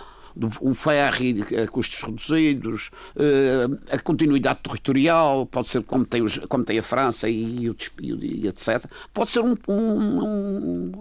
[0.62, 6.64] um ferry a custos reduzidos, eh, a continuidade territorial, pode ser como tem, os, como
[6.64, 7.68] tem a França e,
[8.02, 8.86] e, etc.
[9.14, 10.92] Pode ser um, um, um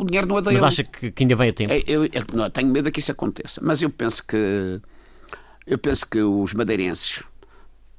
[0.00, 1.72] o dinheiro não é Mas acha que, que ainda vem a tempo?
[1.72, 4.80] É, eu, eu, não, tenho medo que isso aconteça, mas eu penso que
[5.66, 7.22] eu penso que os madeirenses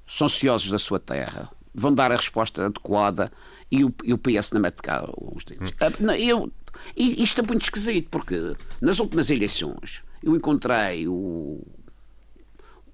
[0.05, 3.31] são ciosos da sua terra, vão dar a resposta adequada
[3.71, 5.71] e o, e o PS não mete cá os dedos.
[5.71, 6.07] Hum.
[6.09, 6.51] Ah, eu,
[6.95, 11.61] isto é muito esquisito, porque nas últimas eleições eu encontrei o,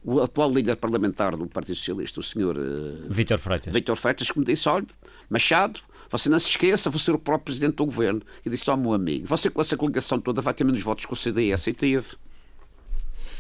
[0.04, 3.74] o atual líder parlamentar do Partido Socialista, o senhor uh, Vítor Freitas.
[3.74, 4.88] Vítor Freitas, que me disse: olha,
[5.30, 8.22] Machado, você não se esqueça, vou ser o próprio presidente do governo.
[8.46, 11.06] E disse: ó, oh, meu amigo, você com essa coligação toda vai ter menos votos
[11.06, 12.18] que o CDS e teve.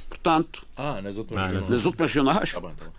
[0.07, 2.51] Portanto, ah, nas últimas, ah, nas últimas regionais.
[2.51, 2.93] Tá bem, tá bem.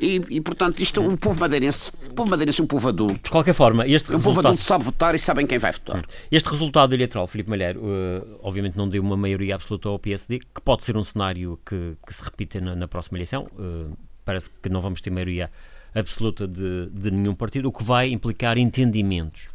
[0.00, 3.14] E, e, portanto, isto, o povo madeirense, o povo madeirense é um povo adulto.
[3.24, 4.20] De qualquer forma, este resultado...
[4.20, 6.04] O povo adulto sabe votar e sabem quem vai votar.
[6.30, 10.60] Este resultado eleitoral, Filipe Malheiro, uh, obviamente não deu uma maioria absoluta ao PSD, que
[10.62, 13.48] pode ser um cenário que, que se repita na, na próxima eleição.
[13.58, 15.50] Uh, parece que não vamos ter maioria
[15.94, 19.48] absoluta de, de nenhum partido, o que vai implicar entendimentos.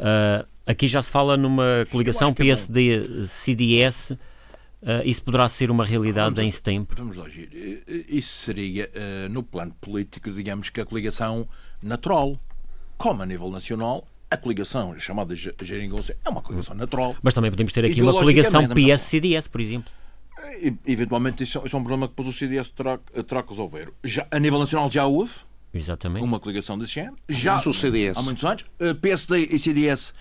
[0.00, 4.16] Uh, aqui já se fala numa coligação PSD-CDS.
[4.82, 6.96] Uh, isso poderá ser uma realidade vamos, em setembro?
[6.96, 7.50] Vamos lá, Giro.
[7.54, 11.46] Eh, eh, isso seria, uh, no plano político, digamos que a coligação
[11.82, 12.38] natural.
[12.96, 17.14] Como a nível nacional, a coligação chamada Geringonça é uma coligação natural.
[17.22, 19.92] Mas também podemos ter aqui uma coligação PS-CDS, por exemplo.
[20.62, 23.92] E, eventualmente, isso, isso, é um problema que depois o CDS terá, terá que resolver.
[24.02, 25.32] Já, a nível nacional já houve
[25.74, 26.24] Exatamente.
[26.24, 27.16] uma coligação desse género.
[27.28, 28.16] Já o CDS.
[28.16, 28.64] há muitos anos.
[28.80, 30.16] Uh, PSD e CDS Uh,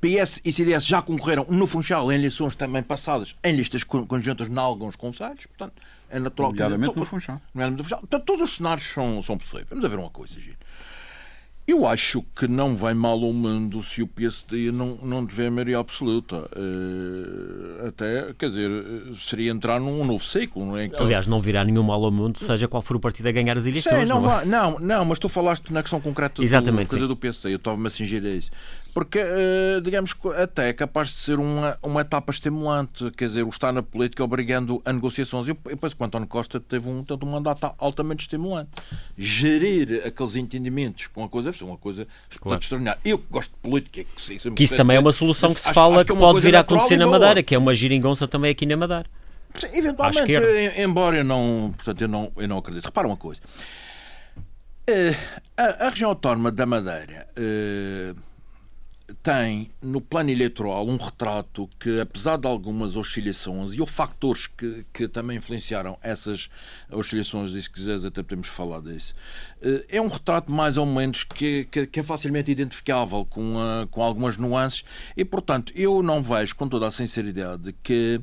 [0.00, 4.58] PS e CDS já concorreram no Funchal em eleições também passadas em listas conjuntas em
[4.58, 6.62] alguns conselhos, portanto é natural que.
[6.62, 7.40] no Funchal.
[7.54, 8.00] no Funchal.
[8.00, 9.66] Portanto, todos os cenários são, são possíveis.
[9.68, 10.56] Vamos a ver uma coisa, Giro.
[11.66, 15.78] Eu acho que não vai mal ao mundo se o PSD não, não tiver maioria
[15.78, 16.48] absoluta.
[16.56, 18.70] Uh, até, quer dizer,
[19.14, 20.64] seria entrar num novo ciclo.
[20.64, 20.88] Não é?
[20.98, 23.66] Aliás, não virá nenhum mal ao mundo, seja qual for o partido a ganhar as
[23.66, 24.00] eleições.
[24.00, 27.14] Sim, não, não, vai, não, não, mas tu falaste na questão concreta Exatamente, do, do
[27.14, 27.52] PSD.
[27.52, 28.50] Eu estava-me a cingir a isso.
[28.94, 33.10] Porque, uh, digamos, até é capaz de ser uma, uma etapa estimulante.
[33.12, 35.48] Quer dizer, o estar na política obrigando a negociações.
[35.48, 38.70] Eu penso que o António Costa teve um, tanto um mandato altamente estimulante.
[39.16, 42.06] Gerir aqueles entendimentos com a coisa é uma coisa
[42.40, 42.60] claro.
[42.60, 43.00] extraordinária.
[43.04, 45.96] Eu que gosto de política, que, que isso também é uma solução que se fala
[45.96, 48.50] acho que, é que pode vir a acontecer na Madeira, que é uma giringonça também
[48.50, 49.06] aqui na Madeira.
[49.54, 50.32] Sim, eventualmente,
[50.76, 52.84] embora eu não, portanto, eu não, eu não acredito.
[52.84, 53.40] Repara uma coisa.
[54.88, 55.14] Uh,
[55.56, 58.16] a, a, região autónoma da Madeira uh,
[59.22, 64.84] tem no plano eleitoral um retrato que, apesar de algumas oscilações e ou factores que,
[64.92, 66.50] que também influenciaram essas
[66.92, 69.14] oscilações, e se quiseres até podemos falar disso,
[69.62, 73.86] eh, é um retrato mais ou menos que, que, que é facilmente identificável com, uh,
[73.90, 74.84] com algumas nuances
[75.16, 78.20] e, portanto, eu não vejo com toda a sinceridade que,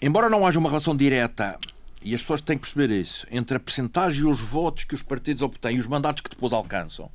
[0.00, 1.58] embora não haja uma relação direta
[2.02, 5.02] e as pessoas têm que perceber isso, entre a percentagem e os votos que os
[5.02, 7.10] partidos obtêm e os mandatos que depois alcançam.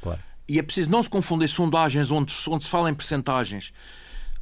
[0.00, 3.72] Claro e é preciso não se confundir sondagens onde, onde se fala em percentagens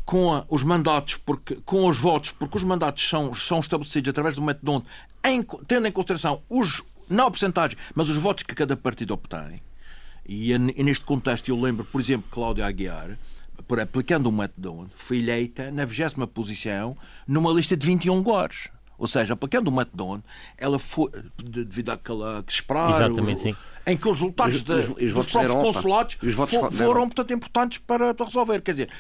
[0.05, 4.37] com a, os mandatos, porque, com os votos, porque os mandatos são, são estabelecidos através
[4.37, 4.87] do método onde,
[5.25, 9.63] em, tendo em consideração os, não a percentagem, mas os votos que cada partido obtém.
[10.27, 13.19] E, e neste contexto eu lembro, por exemplo, Cláudia Aguiar,
[13.67, 18.69] por aplicando o método onde, foi eleita na 20 posição numa lista de 21 lugares.
[18.97, 20.23] Ou seja, aplicando o Macdon,
[20.57, 21.11] ela foi,
[21.43, 23.57] devido àquela que esperar, Exatamente, sim.
[23.87, 26.17] Em que os resultados os, de, os, os dos próprios consulados
[26.47, 28.61] foram, foram, portanto, importantes para, para resolver.
[28.63, 28.91] Quer dizer,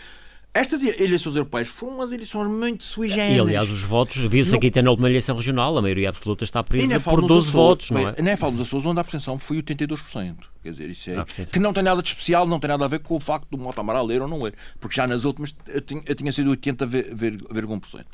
[0.54, 3.36] estas eleições europeias foram umas eleições muito sui generis.
[3.36, 6.62] E, aliás, os votos, viu-se aqui até na última eleição regional, a maioria absoluta está
[6.62, 8.22] presa por 12 Açores, votos, não é?
[8.22, 10.36] Nem falo nos Açores, onde a abstenção foi 82%.
[10.62, 11.44] Quer dizer, isso é...
[11.52, 13.58] Que não tem nada de especial, não tem nada a ver com o facto do
[13.58, 14.54] Mota Amaral ler ou não ler.
[14.78, 18.04] Porque já nas últimas eu tinha, eu tinha sido 80,1%.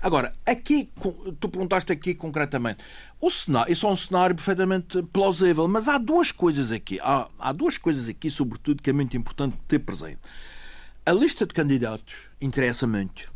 [0.00, 0.88] Agora, aqui,
[1.38, 2.82] tu perguntaste aqui concretamente,
[3.20, 7.52] o cenário, isso é um cenário perfeitamente plausível, mas há duas coisas aqui, há, há
[7.52, 10.20] duas coisas aqui, sobretudo, que é muito importante ter presente.
[11.04, 13.32] A lista de candidatos interessa muito.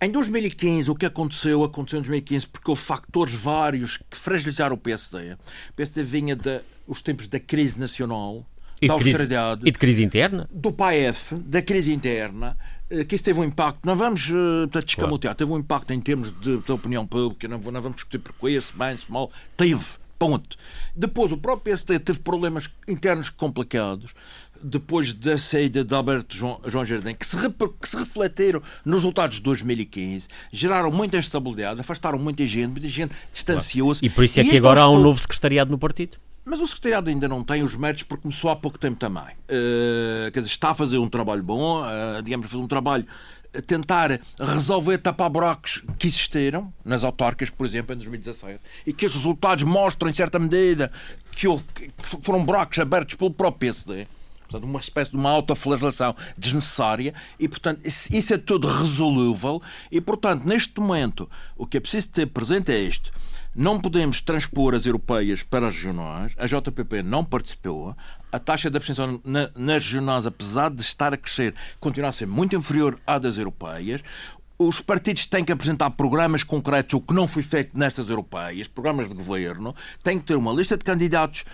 [0.00, 4.78] Em 2015, o que aconteceu, aconteceu em 2015 porque houve factores vários que fragilizaram o
[4.78, 5.34] PSD.
[5.34, 8.46] O PSD vinha dos tempos da crise nacional,
[8.80, 9.62] e da austeridade.
[9.64, 10.48] E de crise interna?
[10.50, 12.56] Do PAEF, da crise interna,
[12.90, 13.84] eh, que isso teve um impacto.
[13.84, 15.38] Não vamos uh, descamotear, claro.
[15.38, 18.76] teve um impacto em termos de, de opinião pública, não, não vamos discutir porquê, se
[18.76, 19.30] bem, se mal.
[19.56, 19.84] Teve.
[20.24, 20.56] Ponto.
[20.96, 24.14] Depois, o próprio PSD teve problemas internos complicados
[24.62, 29.36] depois da saída de Alberto João, João Jardim, que se, que se refletiram nos resultados
[29.36, 34.02] de 2015, geraram muita instabilidade, afastaram muita gente, muita gente distanciou-se.
[34.02, 36.16] E por isso é que agora há um novo secretariado no partido.
[36.42, 39.34] Mas o secretariado ainda não tem os méritos porque começou há pouco tempo também.
[39.48, 43.06] Uh, quer dizer, está a fazer um trabalho bom, uh, digamos, fazer um trabalho
[43.62, 49.14] tentar resolver tapar buracos que existiram nas autárquicas, por exemplo, em 2017, e que os
[49.14, 50.90] resultados mostram, em certa medida,
[51.32, 54.06] que, que foram buracos abertos pelo próprio PSD.
[54.42, 60.44] Portanto, uma espécie de uma autoflagelação desnecessária e, portanto, isso é tudo resolúvel e, portanto,
[60.44, 63.10] neste momento, o que é preciso ter presente é isto.
[63.54, 66.34] Não podemos transpor as europeias para as regionais.
[66.36, 67.96] A JPP não participou.
[68.34, 69.20] A taxa de abstenção
[69.54, 74.02] nas regionais, apesar de estar a crescer, continua a ser muito inferior à das europeias
[74.56, 79.08] os partidos têm que apresentar programas concretos, o que não foi feito nestas europeias, programas
[79.08, 81.44] de governo, têm que ter uma lista de candidatos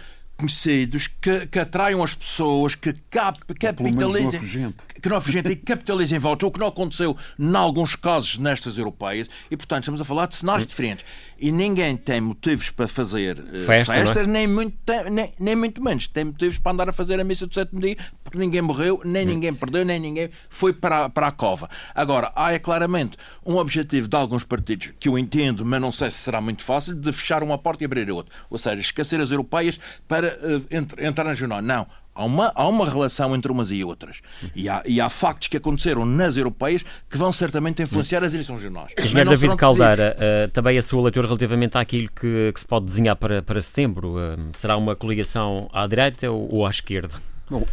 [0.40, 4.74] conhecidos que, que atraiam as pessoas, que cap, capitalizem.
[5.02, 9.28] Que não afugente e capitalizem votos, o que não aconteceu em alguns casos nestas europeias.
[9.50, 11.04] E, portanto, estamos a falar de cenários diferentes.
[11.42, 13.98] E ninguém tem motivos para fazer uh, Festa, é?
[13.98, 14.31] festas, é?
[14.31, 14.76] nem, muito,
[15.11, 16.07] nem, nem muito menos.
[16.07, 19.24] Tem motivos para andar a fazer a missa do sétimo dia, porque ninguém morreu, nem
[19.24, 19.31] hum.
[19.31, 21.70] ninguém perdeu, nem ninguém foi para, para a cova.
[21.94, 26.11] Agora, há é claramente um objetivo de alguns partidos, que eu entendo, mas não sei
[26.11, 28.35] se será muito fácil, de fechar uma porta e abrir outra.
[28.50, 31.62] Ou seja, esquecer as europeias para uh, entrar na jornal.
[31.62, 31.87] Não.
[32.20, 34.20] Há uma, há uma relação entre umas e outras.
[34.54, 38.56] E há, e há factos que aconteceram nas europeias que vão certamente influenciar as eleições
[38.56, 38.92] regionais.
[38.98, 43.16] Engenheiro David Caldeira, uh, também a sua leitura relativamente àquilo que, que se pode desenhar
[43.16, 47.14] para, para setembro, uh, será uma coligação à direita ou, ou à esquerda?
[47.48, 47.64] Bom,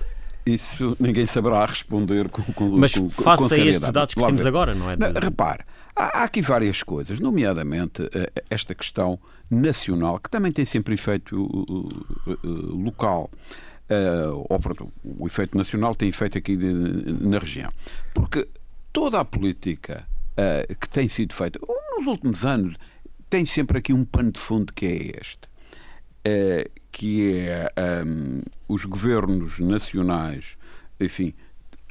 [0.45, 4.73] isso ninguém saberá responder com, com Mas com, face a estes dados que temos agora,
[4.73, 4.95] não é?
[4.95, 8.09] Não, repare, há, há aqui várias coisas, nomeadamente uh,
[8.49, 9.19] esta questão
[9.51, 11.35] nacional, que também tem sempre efeito
[12.43, 13.29] local
[13.89, 17.71] uh, ou, o efeito nacional tem efeito aqui de, na região.
[18.13, 18.47] Porque
[18.91, 21.59] toda a política uh, que tem sido feita
[21.97, 22.75] nos últimos anos
[23.29, 25.49] tem sempre aqui um pano de fundo que é este.
[26.23, 27.71] é, que é
[28.05, 30.57] um, os governos nacionais,
[30.99, 31.33] enfim,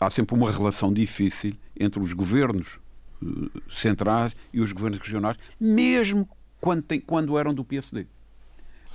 [0.00, 2.80] há sempre uma relação difícil entre os governos
[3.22, 6.28] uh, centrais e os governos regionais, mesmo
[6.60, 8.06] quando, tem, quando eram do PSD.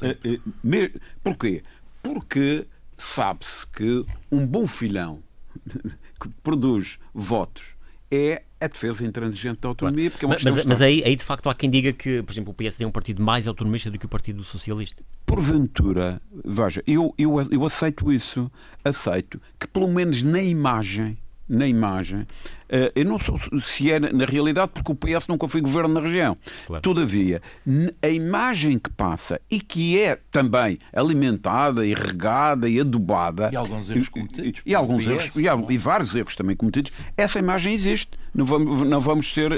[0.01, 0.91] Uh, uh, me,
[1.23, 1.63] porquê?
[2.03, 5.23] Porque sabe-se que um bom filhão
[6.19, 7.75] que produz votos
[8.11, 10.11] é a defesa intransigente da autonomia.
[10.11, 12.51] Porque é uma mas, mas aí, aí, de facto, há quem diga que, por exemplo,
[12.51, 15.03] o PSD é um partido mais autonomista do que o Partido Socialista.
[15.25, 18.51] Porventura, veja, eu, eu, eu aceito isso,
[18.83, 21.17] aceito que, pelo menos na imagem,
[21.51, 22.25] na imagem.
[22.69, 25.99] Eh, eu não sei se é na realidade, porque o PS nunca foi governo na
[25.99, 26.37] região.
[26.65, 26.81] Claro.
[26.81, 27.41] Todavia,
[28.01, 33.49] a imagem que passa e que é também alimentada e regada e adubada.
[33.51, 34.61] E alguns erros cometidos.
[34.65, 36.93] E, alguns erros, e, e, vários erros também cometidos.
[37.17, 38.17] Essa imagem existe.
[38.33, 39.51] Não vamos, não vamos ser.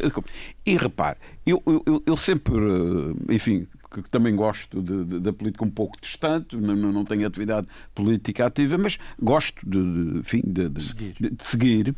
[0.66, 3.68] E repare, eu, eu, eu sempre, eh, enfim,
[4.02, 8.98] que também gosto da política um pouco distante, não, não tenho atividade política ativa, mas
[9.22, 11.16] gosto de, de, enfim, de, de seguir.
[11.20, 11.96] de, seguir.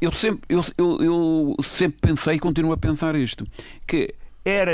[0.00, 3.46] Eu sempre, eu, eu, eu sempre pensei e continuo a pensar isto,
[3.86, 4.14] que
[4.44, 4.72] era,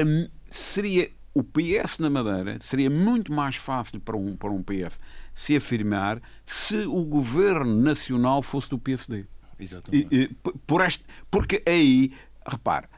[0.49, 4.99] seria o PS na Madeira, seria muito mais fácil para um, para um PS
[5.33, 9.25] se afirmar se o governo nacional fosse do PSD.
[9.59, 10.09] Exatamente.
[10.11, 10.29] E, e,
[10.67, 12.13] por este, porque aí,
[12.45, 12.89] repare,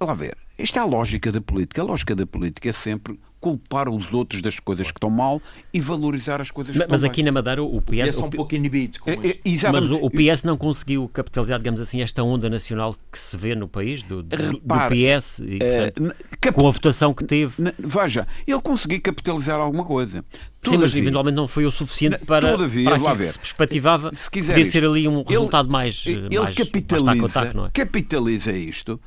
[0.00, 1.80] lá ver, isto é a lógica da política.
[1.80, 5.42] A lógica da política é sempre culpar os outros das coisas que estão mal
[5.74, 7.24] e valorizar as coisas mas, que estão Mas aqui bem.
[7.24, 7.98] na Madeira o PS...
[7.98, 11.58] É só um pouco inibido com é, é, Mas o, o, PS não conseguiu capitalizar,
[11.58, 15.40] digamos assim, esta onda nacional que se vê no país, do, do, Repare, do PS,
[15.40, 16.56] e, portanto, cap...
[16.56, 17.74] com a votação que teve.
[17.80, 20.24] Veja, ele conseguiu capitalizar alguma coisa.
[20.62, 24.30] Sim, mas eventualmente não foi o suficiente para, todavia, para aquilo que se perspectivava se
[24.30, 27.70] quiser podia ser ali um resultado ele, mais, ele mais, capitaliza, mais taco, não é?
[27.70, 29.00] capitaliza isto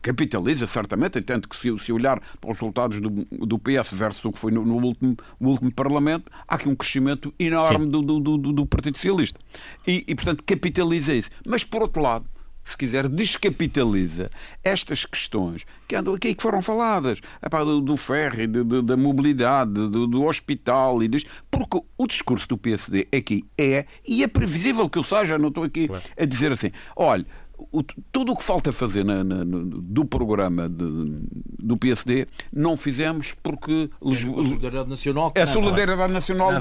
[0.00, 4.32] capitaliza certamente, tanto que se, se, olhar para os resultados do, do PS versus o
[4.32, 8.52] que foi no, no último, último Parlamento, há aqui um crescimento enorme do, do, do,
[8.52, 9.38] do, Partido Socialista.
[9.86, 11.30] E, e, portanto, capitaliza isso.
[11.46, 12.26] Mas, por outro lado,
[12.62, 14.30] se quiser, descapitaliza
[14.62, 19.72] estas questões que andam aqui que foram faladas epá, do, do ferro, do, da mobilidade,
[19.72, 24.88] do, do, hospital e disto, porque o discurso do PSD aqui é, e é previsível
[24.88, 26.04] que eu seja, não estou aqui claro.
[26.18, 27.26] a dizer assim, olha,
[27.72, 30.84] o, tudo o que falta fazer na, na, no, do programa de,
[31.58, 36.52] do PSD não fizemos porque é a solidariedade nacional é a solidariedade nacional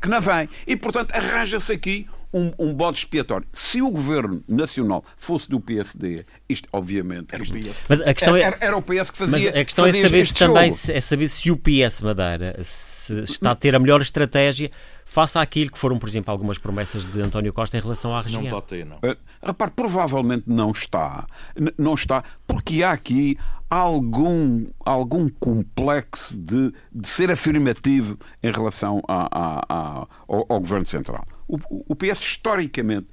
[0.00, 3.46] que não vem e portanto arranja-se aqui um, um bode expiatório.
[3.52, 7.76] Se o governo nacional fosse do PSD, isto obviamente era o PS.
[7.88, 9.50] Mas a questão é, era, era o PS que fazia.
[9.50, 13.52] Mas a questão é saber se também é saber se o PS Madeira se está
[13.52, 14.70] a ter a melhor estratégia
[15.08, 18.42] face àquilo que foram, por exemplo, algumas promessas de António Costa em relação à região.
[18.42, 18.96] Não está a ter, não.
[18.98, 21.26] Uh, repare, provavelmente não está.
[21.78, 23.38] não está, porque há aqui
[23.70, 30.84] algum, algum complexo de, de ser afirmativo em relação a, a, a, ao, ao, Governo
[30.84, 31.24] Central.
[31.48, 33.08] O, o PS, historicamente,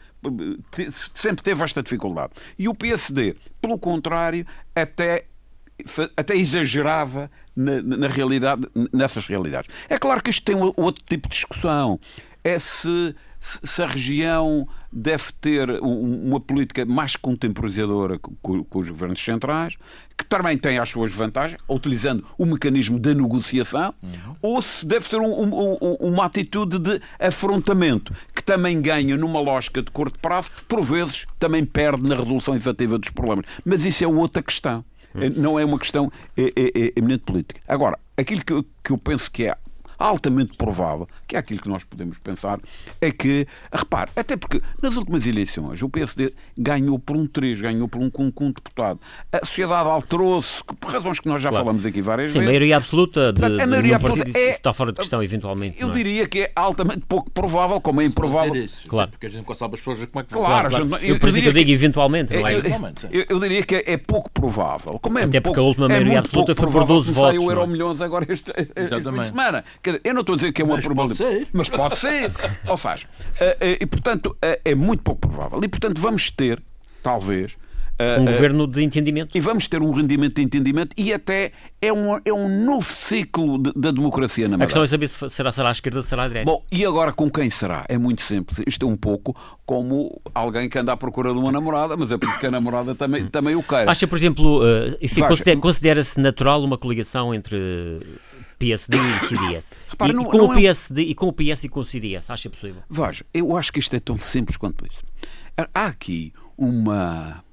[1.14, 2.34] sempre teve esta dificuldade.
[2.60, 5.28] E o PSD, pelo contrário, até
[6.16, 9.70] até exagerava na, na, realidade, nessas realidades.
[9.90, 12.00] É claro que isto tem outro tipo de discussão.
[12.44, 19.22] É se, se a região deve ter uma política mais contemporizadora com, com, os governos
[19.22, 19.76] centrais,
[20.18, 24.36] que também tem as suas vantagens, utilizando o mecanismo da negociação, uhum.
[24.42, 29.82] ou se deve ser um, um, uma atitude de afrontamento, que também ganha numa lógica
[29.82, 33.46] de curto prazo, por vezes também perde na resolução efetiva dos problemas.
[33.66, 34.86] Mas isso é outra questão.
[35.22, 37.62] É, não é uma questão é, é, é eminente política.
[37.68, 39.58] Agora, aquilo que eu penso que é
[39.98, 42.60] altamente provável, que é aquilo que nós podemos pensar,
[43.02, 47.88] é que, repare, até porque nas últimas eleições o PSD ganhou por um 3, ganhou
[47.88, 49.00] por um, um, um deputado.
[49.32, 51.66] A sociedade alterou-se por razões que nós já claro.
[51.66, 52.50] falamos aqui várias Sim, vezes.
[52.50, 55.82] a maioria absoluta de, a maioria absoluta é, está fora de questão, eventualmente.
[55.82, 55.94] Eu é?
[55.94, 58.56] diria que é altamente pouco provável, como é improvável.
[58.56, 59.12] Isso, claro.
[59.12, 61.04] Porque a gente não sabe as pessoas como é que Claro, claro, claro.
[61.06, 62.62] Eu, eu, eu, digo eventualmente, não é, eu,
[63.12, 65.00] eu, eu, diria que é pouco provável.
[65.00, 67.30] Como é Até pouco, porque a última maioria é absoluta foi por 12 votos.
[67.30, 69.64] Saiu o Euro Milhões agora este, este fim de semana.
[70.04, 71.32] Eu não estou a dizer que é uma probabilidade.
[71.32, 71.48] Pode ser.
[71.54, 72.32] Mas pode ser.
[72.68, 73.08] Ou seja,
[73.40, 75.60] eh, eh, e portanto eh, é muito pouco provável.
[75.64, 76.62] E portanto vamos ter,
[77.02, 77.58] talvez,
[78.20, 79.38] um uh, governo de entendimento.
[79.38, 83.58] E vamos ter um rendimento de entendimento e até é um, é um novo ciclo
[83.58, 84.66] da de, democracia na Madeira.
[84.66, 86.52] A questão é saber se será, será à esquerda ou será à direita.
[86.52, 87.86] Bom, e agora com quem será?
[87.88, 88.60] É muito simples.
[88.68, 92.18] Isto é um pouco como alguém que anda à procura de uma namorada, mas é
[92.18, 93.88] por isso que a namorada também, também o quer.
[93.88, 97.58] Acha, por exemplo, uh, considera-se natural uma coligação entre
[98.58, 99.74] PSD e CDS.
[99.90, 101.06] Repara, e, não, com não o PSD, é...
[101.06, 102.84] e com o PS e com o CDS, acha possível?
[102.90, 105.04] Veja, eu acho que isto é tão simples quanto isso.
[105.74, 107.44] Há aqui uma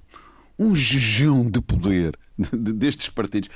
[0.58, 2.16] um jejum de poder
[2.52, 3.48] destes partidos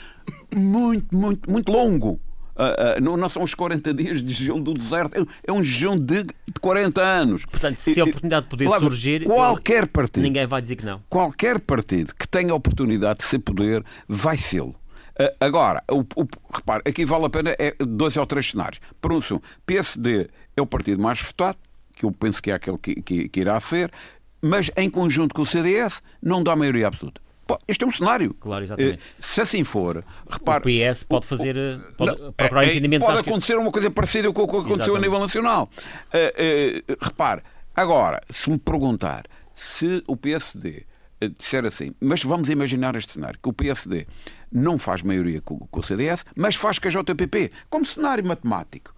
[0.55, 2.21] muito, muito, muito longo.
[2.57, 5.63] uh, uh, não, não, são os 40 dias de jejum do deserto, é, é um
[5.63, 7.45] jejum de, de 40 anos.
[7.45, 11.03] Portanto, se a oportunidade de poder lá, surgir, qualquer partido, ninguém vai dizer que não.
[11.09, 14.65] Qualquer partido que tenha a oportunidade de ser poder vai ser.
[15.19, 18.81] Uh, agora, o, o, repare, aqui vale a pena é dois ou três cenários.
[19.01, 19.21] Por um,
[19.65, 21.59] PSD é o partido mais votado,
[21.95, 23.91] que eu penso que é aquele que, que, que irá ser,
[24.43, 27.21] mas em conjunto com o CDS não dá maioria absoluta.
[27.69, 28.35] Este é um cenário.
[28.35, 28.99] Claro, exatamente.
[28.99, 30.65] Eh, se assim for, repare.
[30.65, 31.57] O PS pode fazer.
[31.57, 33.07] Eh, pode não, procurar é, entendimento.
[33.07, 33.59] Pode acontecer que...
[33.61, 34.97] uma coisa parecida com o que aconteceu exatamente.
[34.97, 35.71] a nível nacional.
[36.13, 37.43] Uh, uh, repare,
[37.75, 40.85] agora, se me perguntar se o PSD
[41.39, 44.07] disser assim, mas vamos imaginar este cenário, que o PSD
[44.53, 48.95] não faz maioria com, com o CDS, mas faz com a JPP, como cenário matemático.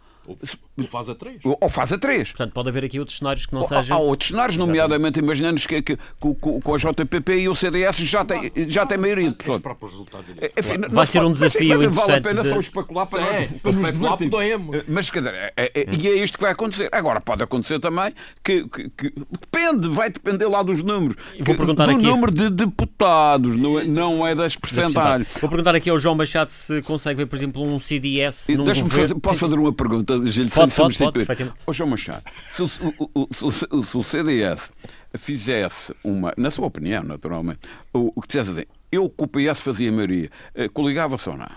[0.82, 1.40] Ou faz a 3.
[1.44, 2.32] Ou faz a 3.
[2.32, 3.96] Portanto, pode haver aqui outros cenários que não sejam.
[3.96, 4.78] Há outros cenários, Exatamente.
[4.78, 8.98] nomeadamente imaginando que, que, que, com a JPP e o CDS já tem, já tem
[8.98, 9.30] maioria.
[9.30, 12.48] Os próprios resultados Enfim, Vai ser um desafio mas, mas vale a pena de...
[12.48, 14.84] só especular para, é, para, para especular podemos.
[14.88, 16.88] Mas quer dizer, é, é, é, e é isto que vai acontecer.
[16.92, 18.12] Agora, pode acontecer também
[18.42, 21.16] que, que, que depende, vai depender lá dos números.
[21.40, 22.02] Vou perguntar do aqui...
[22.02, 25.28] número de deputados, não é, não é das percentagens.
[25.40, 28.46] Vou perguntar aqui ao João Machado se consegue ver, por exemplo, um CDS.
[28.64, 31.52] Deixa-me fazer, posso fazer uma pergunta, Gil, pode, pode, substituir.
[31.66, 32.66] Ô João Machado, se o,
[33.14, 34.70] o, o, se o CDS
[35.16, 37.60] fizesse uma, na sua opinião, naturalmente,
[37.92, 41.48] o, o que dissesse assim, eu que o PS fazia maioria, eh, coligava-se ou não?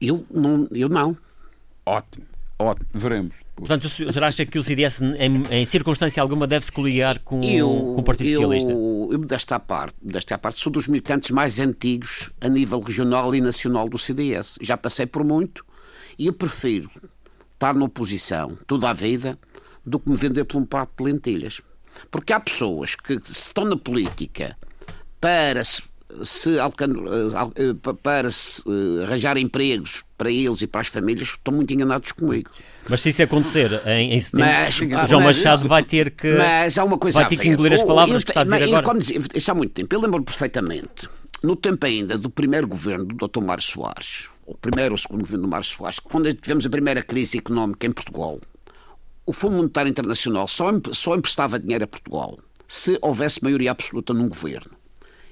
[0.00, 0.68] Eu não.
[0.70, 1.16] Eu não.
[1.84, 2.26] Ótimo,
[2.58, 3.34] ótimo, veremos.
[3.56, 7.68] Portanto, o senhor acha que o CDS, em, em circunstância alguma, deve-se coligar com, eu,
[7.68, 8.72] com o Partido eu, Socialista?
[8.72, 13.88] Eu, desta parte, desta parte, sou dos militantes mais antigos a nível regional e nacional
[13.88, 14.58] do CDS.
[14.62, 15.66] Já passei por muito
[16.16, 16.88] e eu prefiro
[17.58, 19.36] estar na oposição toda a vida
[19.84, 21.60] do que me vender por um prato de lentilhas.
[22.10, 24.56] Porque há pessoas que estão na política
[25.20, 25.82] para se,
[26.22, 31.52] se eh, eh, para se eh, arranjar empregos para eles e para as famílias, estão
[31.52, 32.50] muito enganados comigo.
[32.88, 34.74] Mas se isso acontecer em, em setembro, mas,
[35.08, 37.82] João mas, Machado vai ter que, mas há uma coisa vai ter que engolir as
[37.82, 38.82] palavras eu, que está a dizer agora.
[38.84, 41.08] Como dizia, isso há muito tempo, eu lembro perfeitamente,
[41.42, 43.42] no tempo ainda do primeiro governo do Dr.
[43.42, 47.38] Mário Soares, o primeiro ou segundo governo do Mário Soares, quando tivemos a primeira crise
[47.38, 48.40] económica em Portugal,
[49.24, 54.28] o Fundo Monetário Internacional só, só emprestava dinheiro a Portugal se houvesse maioria absoluta num
[54.28, 54.76] governo.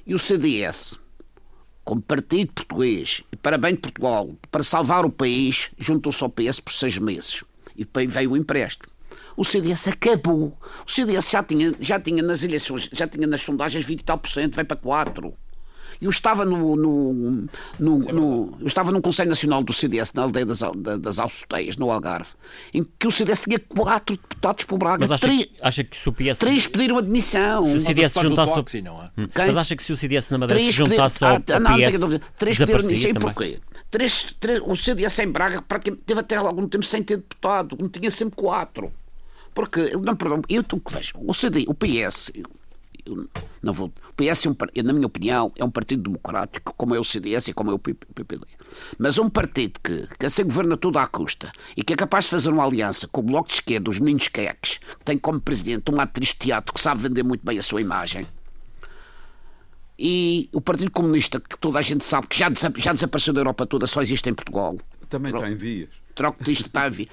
[0.06, 0.98] E o CDS,
[1.84, 6.60] como partido português, e para bem de Portugal, para salvar o país, juntou-se ao PS
[6.60, 7.44] por seis meses.
[7.76, 8.88] E veio o empréstimo.
[9.36, 10.56] O CDS acabou.
[10.86, 14.16] O CDS já tinha, já tinha nas eleições, já tinha nas sondagens 20 e tal
[14.16, 15.32] por cento, veio para 4.
[16.00, 17.12] Eu estava no, no,
[17.78, 20.60] no, no, eu estava num Conselho Nacional do CDS na aldeia das,
[21.00, 22.30] das Alcoteias, no Algarve,
[22.72, 24.98] em que o CDS tinha quatro deputados por Braga.
[25.00, 26.38] Mas acha, três, acha que se o PS...
[26.38, 27.64] Três pediram admissão.
[27.64, 28.52] Se o CDS se juntasse...
[28.52, 29.10] Ao...
[29.16, 29.28] Hum.
[29.34, 32.20] Mas acha que se o CDS na Madeira três se juntasse ao, ah, não, PS...
[32.38, 33.12] Três pediram admissão.
[33.14, 33.58] Porquê?
[33.90, 35.64] Três, três, o CDS em Braga
[36.04, 37.76] teve até algum tempo sem ter deputado.
[37.80, 38.92] Não tinha sempre quatro.
[39.56, 42.30] Porque, não, perdão, eu o que vejo, o CD, o PS,
[43.62, 43.88] não vou.
[43.88, 47.48] O PS, é um, na minha opinião, é um partido democrático, como é o CDS
[47.48, 48.44] e como é o PPD.
[48.98, 52.24] Mas é um partido que quer ser governa tudo à custa e que é capaz
[52.24, 55.40] de fazer uma aliança com o Bloco de Esquerda, os meninos queques, que tem como
[55.40, 58.26] presidente um atriz de teatro que sabe vender muito bem a sua imagem.
[59.98, 63.66] E o Partido Comunista, que toda a gente sabe que já, já desapareceu da Europa
[63.66, 64.76] toda, só existe em Portugal.
[65.08, 65.88] Também está em vias.
[66.14, 67.10] Troco disto, está em vias.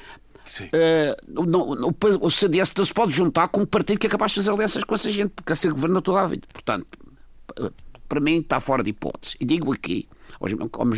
[0.73, 4.37] Uh, não, o CDS não se pode juntar com um partido que é capaz de
[4.37, 6.47] fazer alianças com essa gente, porque assim governa toda a vida.
[6.51, 6.87] Portanto,
[8.07, 9.35] para mim está fora de hipótese.
[9.39, 10.07] E digo aqui,
[10.39, 10.51] aos,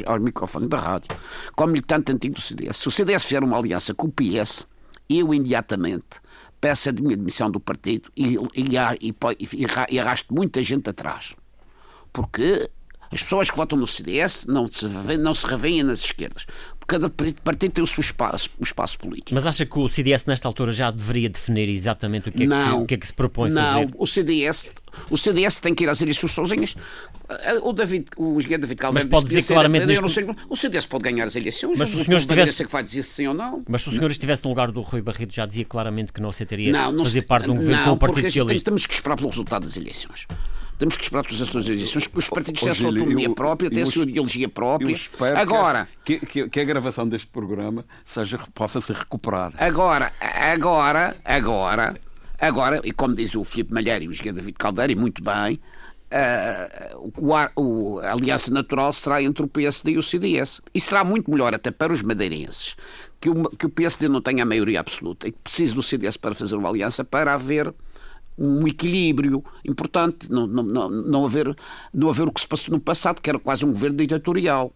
[0.05, 1.15] aos microfones da rádio,
[1.55, 4.67] como militante antigo do CDS, se o CDS fizer uma aliança com o PS,
[5.09, 6.19] eu imediatamente
[6.59, 8.65] peço a minha demissão do partido e, e,
[9.01, 9.15] e,
[9.89, 11.35] e, arrasto muita gente atrás.
[12.11, 12.69] Porque
[13.11, 16.45] as pessoas que votam no CDS não se, não se revêem nas esquerdas
[16.87, 19.33] cada partido tem o seu espaço, o espaço político.
[19.33, 22.65] Mas acha que o CDS, nesta altura, já deveria definir exatamente o que é, não,
[22.65, 23.85] que, o que, é que se propõe não, fazer?
[23.85, 24.73] Não, o CDS,
[25.09, 26.75] o CDS tem que ir às eleições sozinhas.
[27.63, 30.09] O David, o engenheiro David Caldeira mas pode dizer claramente neste...
[30.09, 32.63] sei, o CDS pode ganhar as eleições, mas se o senhor estivesse...
[32.63, 33.63] que vai dizer sim ou não.
[33.67, 36.29] Mas se o senhor estivesse no lugar do Rui Barreto, já dizia claramente que não
[36.29, 37.27] aceitaria não, não fazer se...
[37.27, 38.65] parte de um governo não, com o Partido Socialista.
[38.65, 40.27] Temos que esperar pelo resultado das eleições.
[40.77, 43.69] Temos que esperar pelas suas eleições, porque os partidos têm a sua autonomia eu, própria,
[43.69, 44.95] têm a sua ideologia própria.
[45.37, 45.87] Agora.
[46.03, 49.55] Que, que, que, a gravação deste programa seja, possa ser recuperada.
[49.57, 51.99] Agora, agora, agora,
[52.39, 55.59] agora, e como diz o Filipe Malheiro e o José David Caldeira, e muito bem,
[56.05, 60.61] Uh, o, o, a aliança natural será entre o PSD e o CDS.
[60.73, 62.77] E será muito melhor até para os madeirenses
[63.19, 66.15] que o, que o PSD não tenha a maioria absoluta e que precise do CDS
[66.15, 67.73] para fazer uma aliança para haver
[68.37, 71.55] um equilíbrio importante, não, não, não, não, haver,
[71.93, 74.73] não haver o que se passou no passado, que era quase um governo ditatorial.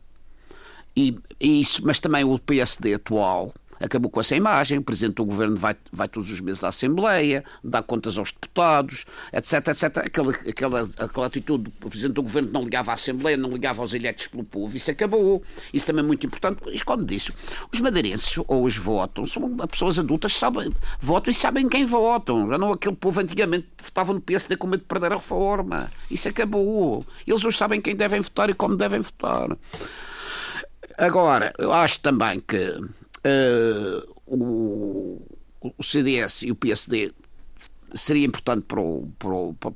[0.95, 4.77] E, e isso, mas também o PSD atual acabou com essa imagem.
[4.77, 9.05] O Presidente do Governo vai, vai todos os meses à Assembleia, dá contas aos deputados,
[9.33, 9.97] etc, etc.
[9.97, 13.93] Aquela, aquela, aquela atitude do Presidente do Governo não ligava à Assembleia, não ligava aos
[13.93, 15.41] eleitos pelo povo, isso acabou.
[15.73, 16.59] Isso também é muito importante.
[16.73, 17.33] Isso, como disse,
[17.71, 22.49] os madeirenses hoje votam, são pessoas adultas, sabem, votam e sabem quem votam.
[22.49, 25.91] Já não aquele povo antigamente votava no PSD com medo de perder a reforma.
[26.09, 27.05] Isso acabou.
[27.25, 29.57] Eles hoje sabem quem devem votar e como devem votar.
[30.97, 32.77] Agora, eu acho também que
[34.25, 35.21] o,
[35.77, 37.11] o CDS e o PSD
[37.93, 39.07] seria importante para, o,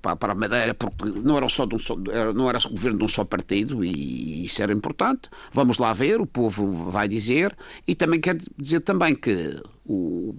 [0.01, 1.95] para, para, a Madeira, porque não era, só de um só,
[2.35, 5.29] não era o governo de um só partido e isso era importante.
[5.51, 7.55] Vamos lá ver, o povo vai dizer.
[7.87, 10.35] E também quero dizer também que o,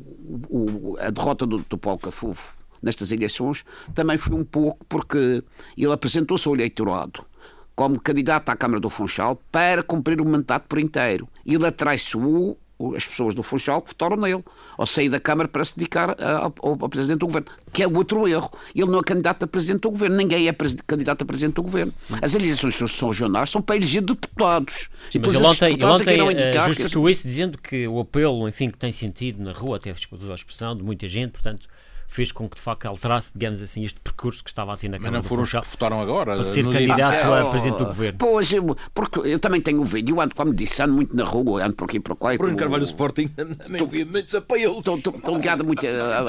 [0.49, 5.43] o, a derrota do, do Paulo Cafufo nestas eleições também foi um pouco porque
[5.77, 7.25] ele apresentou-se ao eleitorado
[7.75, 11.29] como candidato à Câmara do Funchal para cumprir o mandato por inteiro.
[11.45, 12.57] Ele atraiçoou
[12.97, 14.43] as pessoas do Funchal que votaram nele,
[14.77, 18.51] ou sair da Câmara para se dedicar ao, Presidente do Governo, que é outro erro.
[18.75, 20.55] Ele não é candidato a Presidente do Governo, ninguém é
[20.87, 21.93] candidato a Presidente do Governo.
[22.21, 24.89] As eleições são regionais são para eleger deputados.
[25.11, 25.73] Sim, mas ele ontem,
[26.15, 29.77] ele ontem uh, justificou isso dizendo que o apelo, enfim, que tem sentido na rua,
[29.77, 31.69] até a expressão de muita gente, portanto,
[32.15, 34.99] fez com que de facto alterasse, digamos assim, este percurso que estava a ter na
[34.99, 35.17] Câmara.
[35.17, 38.19] Mas não foram os que votaram agora para ser candidato a presidente do governo.
[38.19, 41.65] Pois, eu, porque eu também tenho o vídeo, ando, como disse, ando muito na rua,
[41.65, 42.37] ando por aqui por lá.
[42.37, 44.77] Bruno Carvalho Sporting também vi muitos apoios.
[44.79, 45.83] Estou ligado muito,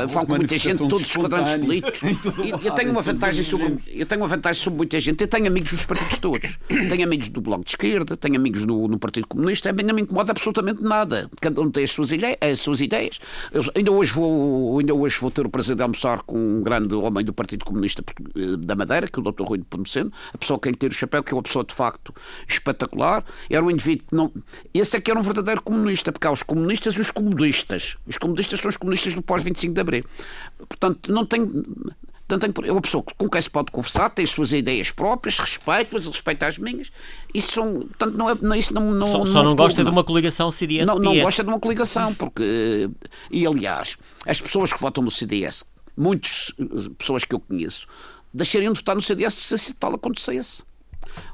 [0.10, 2.02] falo com muita gente, todos os quadrantes políticos.
[2.04, 5.22] E, eu tenho uma vantagem sobre eu tenho uma vantagem sobre muita gente.
[5.22, 6.58] Eu tenho amigos dos partidos todos.
[6.96, 9.96] Tenho amigos do Bloco de Esquerda, tenho amigos no, no Partido Comunista, a mim não
[9.96, 11.30] me incomoda absolutamente nada.
[11.42, 13.20] Cada um tem as suas, ideias, as suas ideias.
[13.52, 16.96] Eu, ainda, hoje vou, ainda hoje vou ter o prazer de almoçar com um grande
[16.96, 18.04] homem do Partido Comunista
[18.36, 19.44] eh, da Madeira, que é o Dr.
[19.44, 22.14] Rui de Pomoceno, a pessoa que tem o chapéu, que é uma pessoa de facto
[22.48, 23.24] espetacular.
[23.50, 24.32] Era um indivíduo que não.
[24.74, 27.98] Esse é que era um verdadeiro comunista, porque há os comunistas e os comodistas.
[28.08, 30.06] Os comunistas são os comunistas do pós-25 de Abril.
[30.68, 31.42] Portanto, não tem.
[32.28, 36.08] Portanto, é uma pessoa com quem se pode conversar, tem as suas ideias próprias, respeito-as,
[36.08, 36.92] respeito às minhas.
[37.32, 40.04] Isso, são, portanto, não é, isso não, não, só, não, só não gosta de uma
[40.04, 40.88] coligação CDS.
[40.88, 42.90] Não, não gosta de uma coligação, porque.
[43.30, 45.66] E aliás, as pessoas que votam no CDS,
[45.96, 47.86] muitas eh, pessoas que eu conheço,
[48.34, 50.64] deixariam de votar no CDS se tal acontecesse.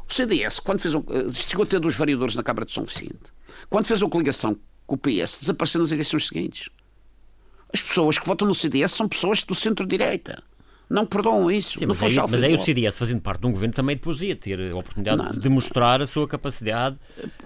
[0.10, 2.84] O CDS, quando fez um, eh, chegou a ter dois variadores na Câmara de São
[2.84, 3.32] Vicente,
[3.70, 6.68] quando fez uma coligação com o PS, desapareceu nas eleições seguintes.
[7.74, 10.44] As pessoas que votam no CDS são pessoas do centro-direita
[10.92, 11.80] não perdoam isso.
[11.80, 14.36] Sim, mas, aí, mas aí o CDS, fazendo parte de um governo, também depois ia
[14.36, 15.32] ter a oportunidade não.
[15.32, 16.98] de demonstrar a sua capacidade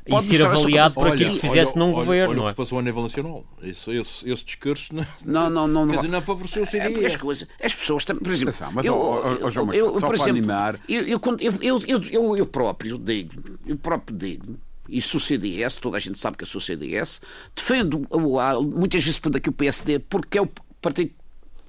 [0.09, 2.33] Pode e ser avaliado por aquilo que fizesse olha, num olha, governo.
[2.33, 3.45] Olha o que se passou a nível nacional.
[3.61, 7.03] Esse, esse, esse discurso não, não, não, não, não, não favoreceu o CDS.
[7.03, 10.31] É, as, coisas, as pessoas também, por exemplo, mas, eu, João, eu, só por exemplo,
[10.31, 10.79] animar...
[10.89, 13.31] eu, eu, eu, eu, eu, eu próprio digo,
[13.65, 14.57] eu próprio digo,
[14.89, 17.21] e sou CDS, toda a gente sabe que eu sou CDS,
[17.55, 18.07] defendo
[18.75, 20.49] muitas vezes aqui o PSD porque é o
[20.81, 21.11] partido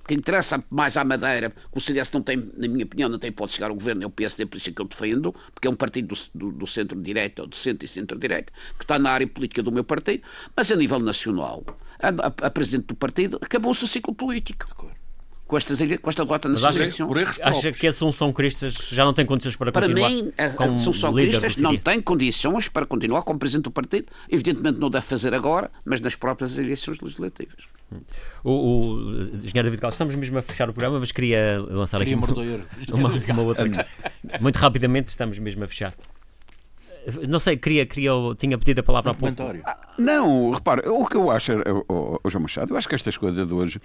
[0.06, 3.52] que interessa mais à Madeira, o CDS não tem, na minha opinião, não tem pode
[3.52, 5.74] chegar ao governo, é o PSD, por isso é que eu defendo, porque é um
[5.74, 9.62] partido do, do, do centro-direita, ou do centro e centro-direita, que está na área política
[9.62, 10.22] do meu partido,
[10.54, 11.64] mas a nível nacional,
[11.98, 14.66] a, a, a presidente do partido acabou-se o ciclo político.
[15.46, 17.08] Com, estas, com esta derrota nas eleições.
[17.40, 20.08] Acha que a Assunção Cristas já não tem condições para, para continuar?
[20.08, 24.08] Para mim, a Assunção Cristas não tem condições para continuar como Presidente do Partido.
[24.28, 27.68] Evidentemente não deve fazer agora, mas nas próprias eleições legislativas.
[28.42, 32.16] O, o engenheiro David Carlos, estamos mesmo a fechar o programa, mas queria lançar queria
[32.16, 32.24] aqui
[32.92, 33.86] uma, uma, uma outra questão.
[34.40, 35.94] Muito rapidamente, estamos mesmo a fechar.
[37.28, 39.34] Não sei, queria, queria, tinha pedido a palavra há pouco.
[39.64, 41.52] Ah, não, repara, o que eu acho,
[41.88, 43.80] o, o João Machado, eu acho que estas coisas de hoje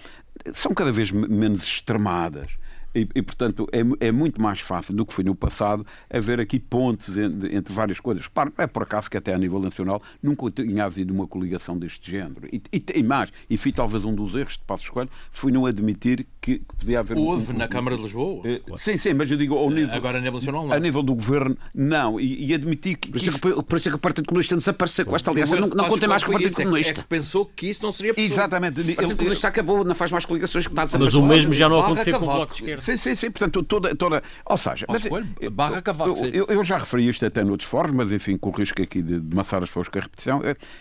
[0.52, 2.50] são cada vez menos extremadas.
[2.94, 6.58] E, e, portanto, é, é, muito mais fácil do que foi no passado haver aqui
[6.58, 8.28] pontes entre, entre várias coisas.
[8.58, 12.48] É por acaso que até a nível nacional nunca tinha havido uma coligação deste género.
[12.52, 15.64] E, e, e mais, e fui talvez um dos erros de Passos Coelho, foi não
[15.66, 17.16] admitir que, que podia haver...
[17.16, 18.42] Houve um, na Câmara de Lisboa.
[18.44, 19.94] Uh, sim, sim, mas eu digo ao nível...
[19.94, 20.74] Agora a nível nacional não.
[20.74, 22.20] A nível do governo, não.
[22.20, 23.10] E, e admitir que...
[23.10, 25.58] Por isso, que, por isso que o Partido Comunista desapareceu com esta aliança.
[25.58, 26.92] Não, não contem mais com o Partido Comunista.
[26.92, 28.34] É que pensou que isso não seria possível.
[28.34, 28.80] Exatamente.
[28.80, 31.68] O Partido Comunista acabou, não faz mais coligações que está a Mas o mesmo já
[31.68, 32.82] não aconteceu com o Bloco de Esquerda.
[32.82, 33.30] Sim, sim, sim.
[33.30, 34.22] Portanto, toda, toda.
[34.44, 35.04] Ou seja, mas,
[35.52, 38.52] barra cavaco, eu, eu, eu, já referi isto até noutros fóruns, mas enfim, com o
[38.52, 40.40] risco aqui de, de maçar as pessoas com a repetição,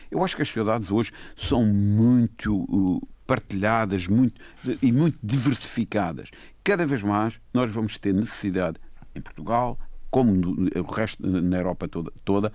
[0.09, 4.41] eu acho que as sociedades hoje são muito uh, partilhadas muito,
[4.82, 6.29] e muito diversificadas.
[6.61, 8.77] Cada vez mais nós vamos ter necessidade,
[9.15, 9.79] em Portugal,
[10.09, 12.51] como no, resto na Europa toda, toda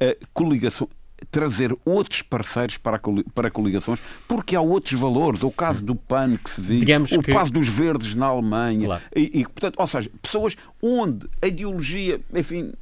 [0.00, 0.88] a coligação
[1.30, 3.00] trazer outros parceiros para,
[3.34, 5.42] para coligações, porque há outros valores.
[5.42, 7.32] O caso do PAN que se viu, Digamos o que...
[7.32, 9.02] caso dos verdes na Alemanha, claro.
[9.14, 12.72] e, e, portanto, ou seja, pessoas onde a ideologia, enfim,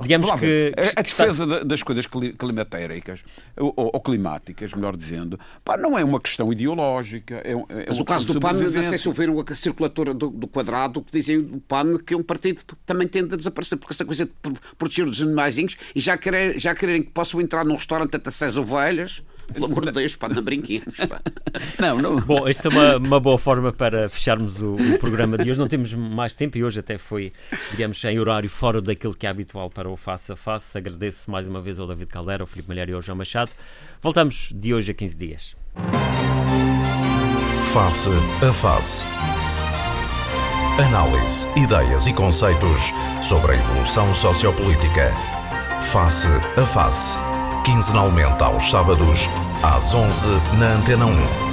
[0.00, 1.64] digamos que, a, a defesa está...
[1.64, 3.24] das coisas climatéricas
[3.56, 7.42] ou, ou, climáticas, melhor dizendo, pá, não é uma questão ideológica.
[7.44, 10.46] É, é Mas o caso do PAN, não sei se ouviram a circulatora do, do
[10.46, 13.92] quadrado que dizem o PAN que é um partido que também tende a desaparecer, porque
[13.92, 14.32] essa coisa de
[14.78, 18.56] proteger os animaizinhos e já, querer, já quererem que possam entrar num restaurante até seis
[18.56, 19.22] ovelhas.
[19.52, 20.96] Pelo amor de Deus, pá, não brinquemos.
[21.08, 21.20] Pá.
[21.78, 22.16] Não, não.
[22.16, 25.58] Bom, esta é uma, uma boa forma para fecharmos o, o, programa de hoje.
[25.58, 27.32] Não temos mais tempo e hoje até foi,
[27.70, 30.76] digamos, em horário fora daquilo que é habitual para o Face a Face.
[30.76, 33.52] Agradeço mais uma vez ao David Caldeira, ao Filipe Malher e ao João Machado.
[34.02, 35.56] Voltamos de hoje a 15 dias.
[37.72, 38.08] Face
[38.46, 39.06] a Face.
[40.78, 42.92] Análise, ideias e conceitos
[43.22, 45.12] sobre a evolução sociopolítica.
[45.82, 47.25] Face a Face
[47.66, 49.28] quinzenalmente aos sábados,
[49.60, 51.45] às 11 na Antena 1.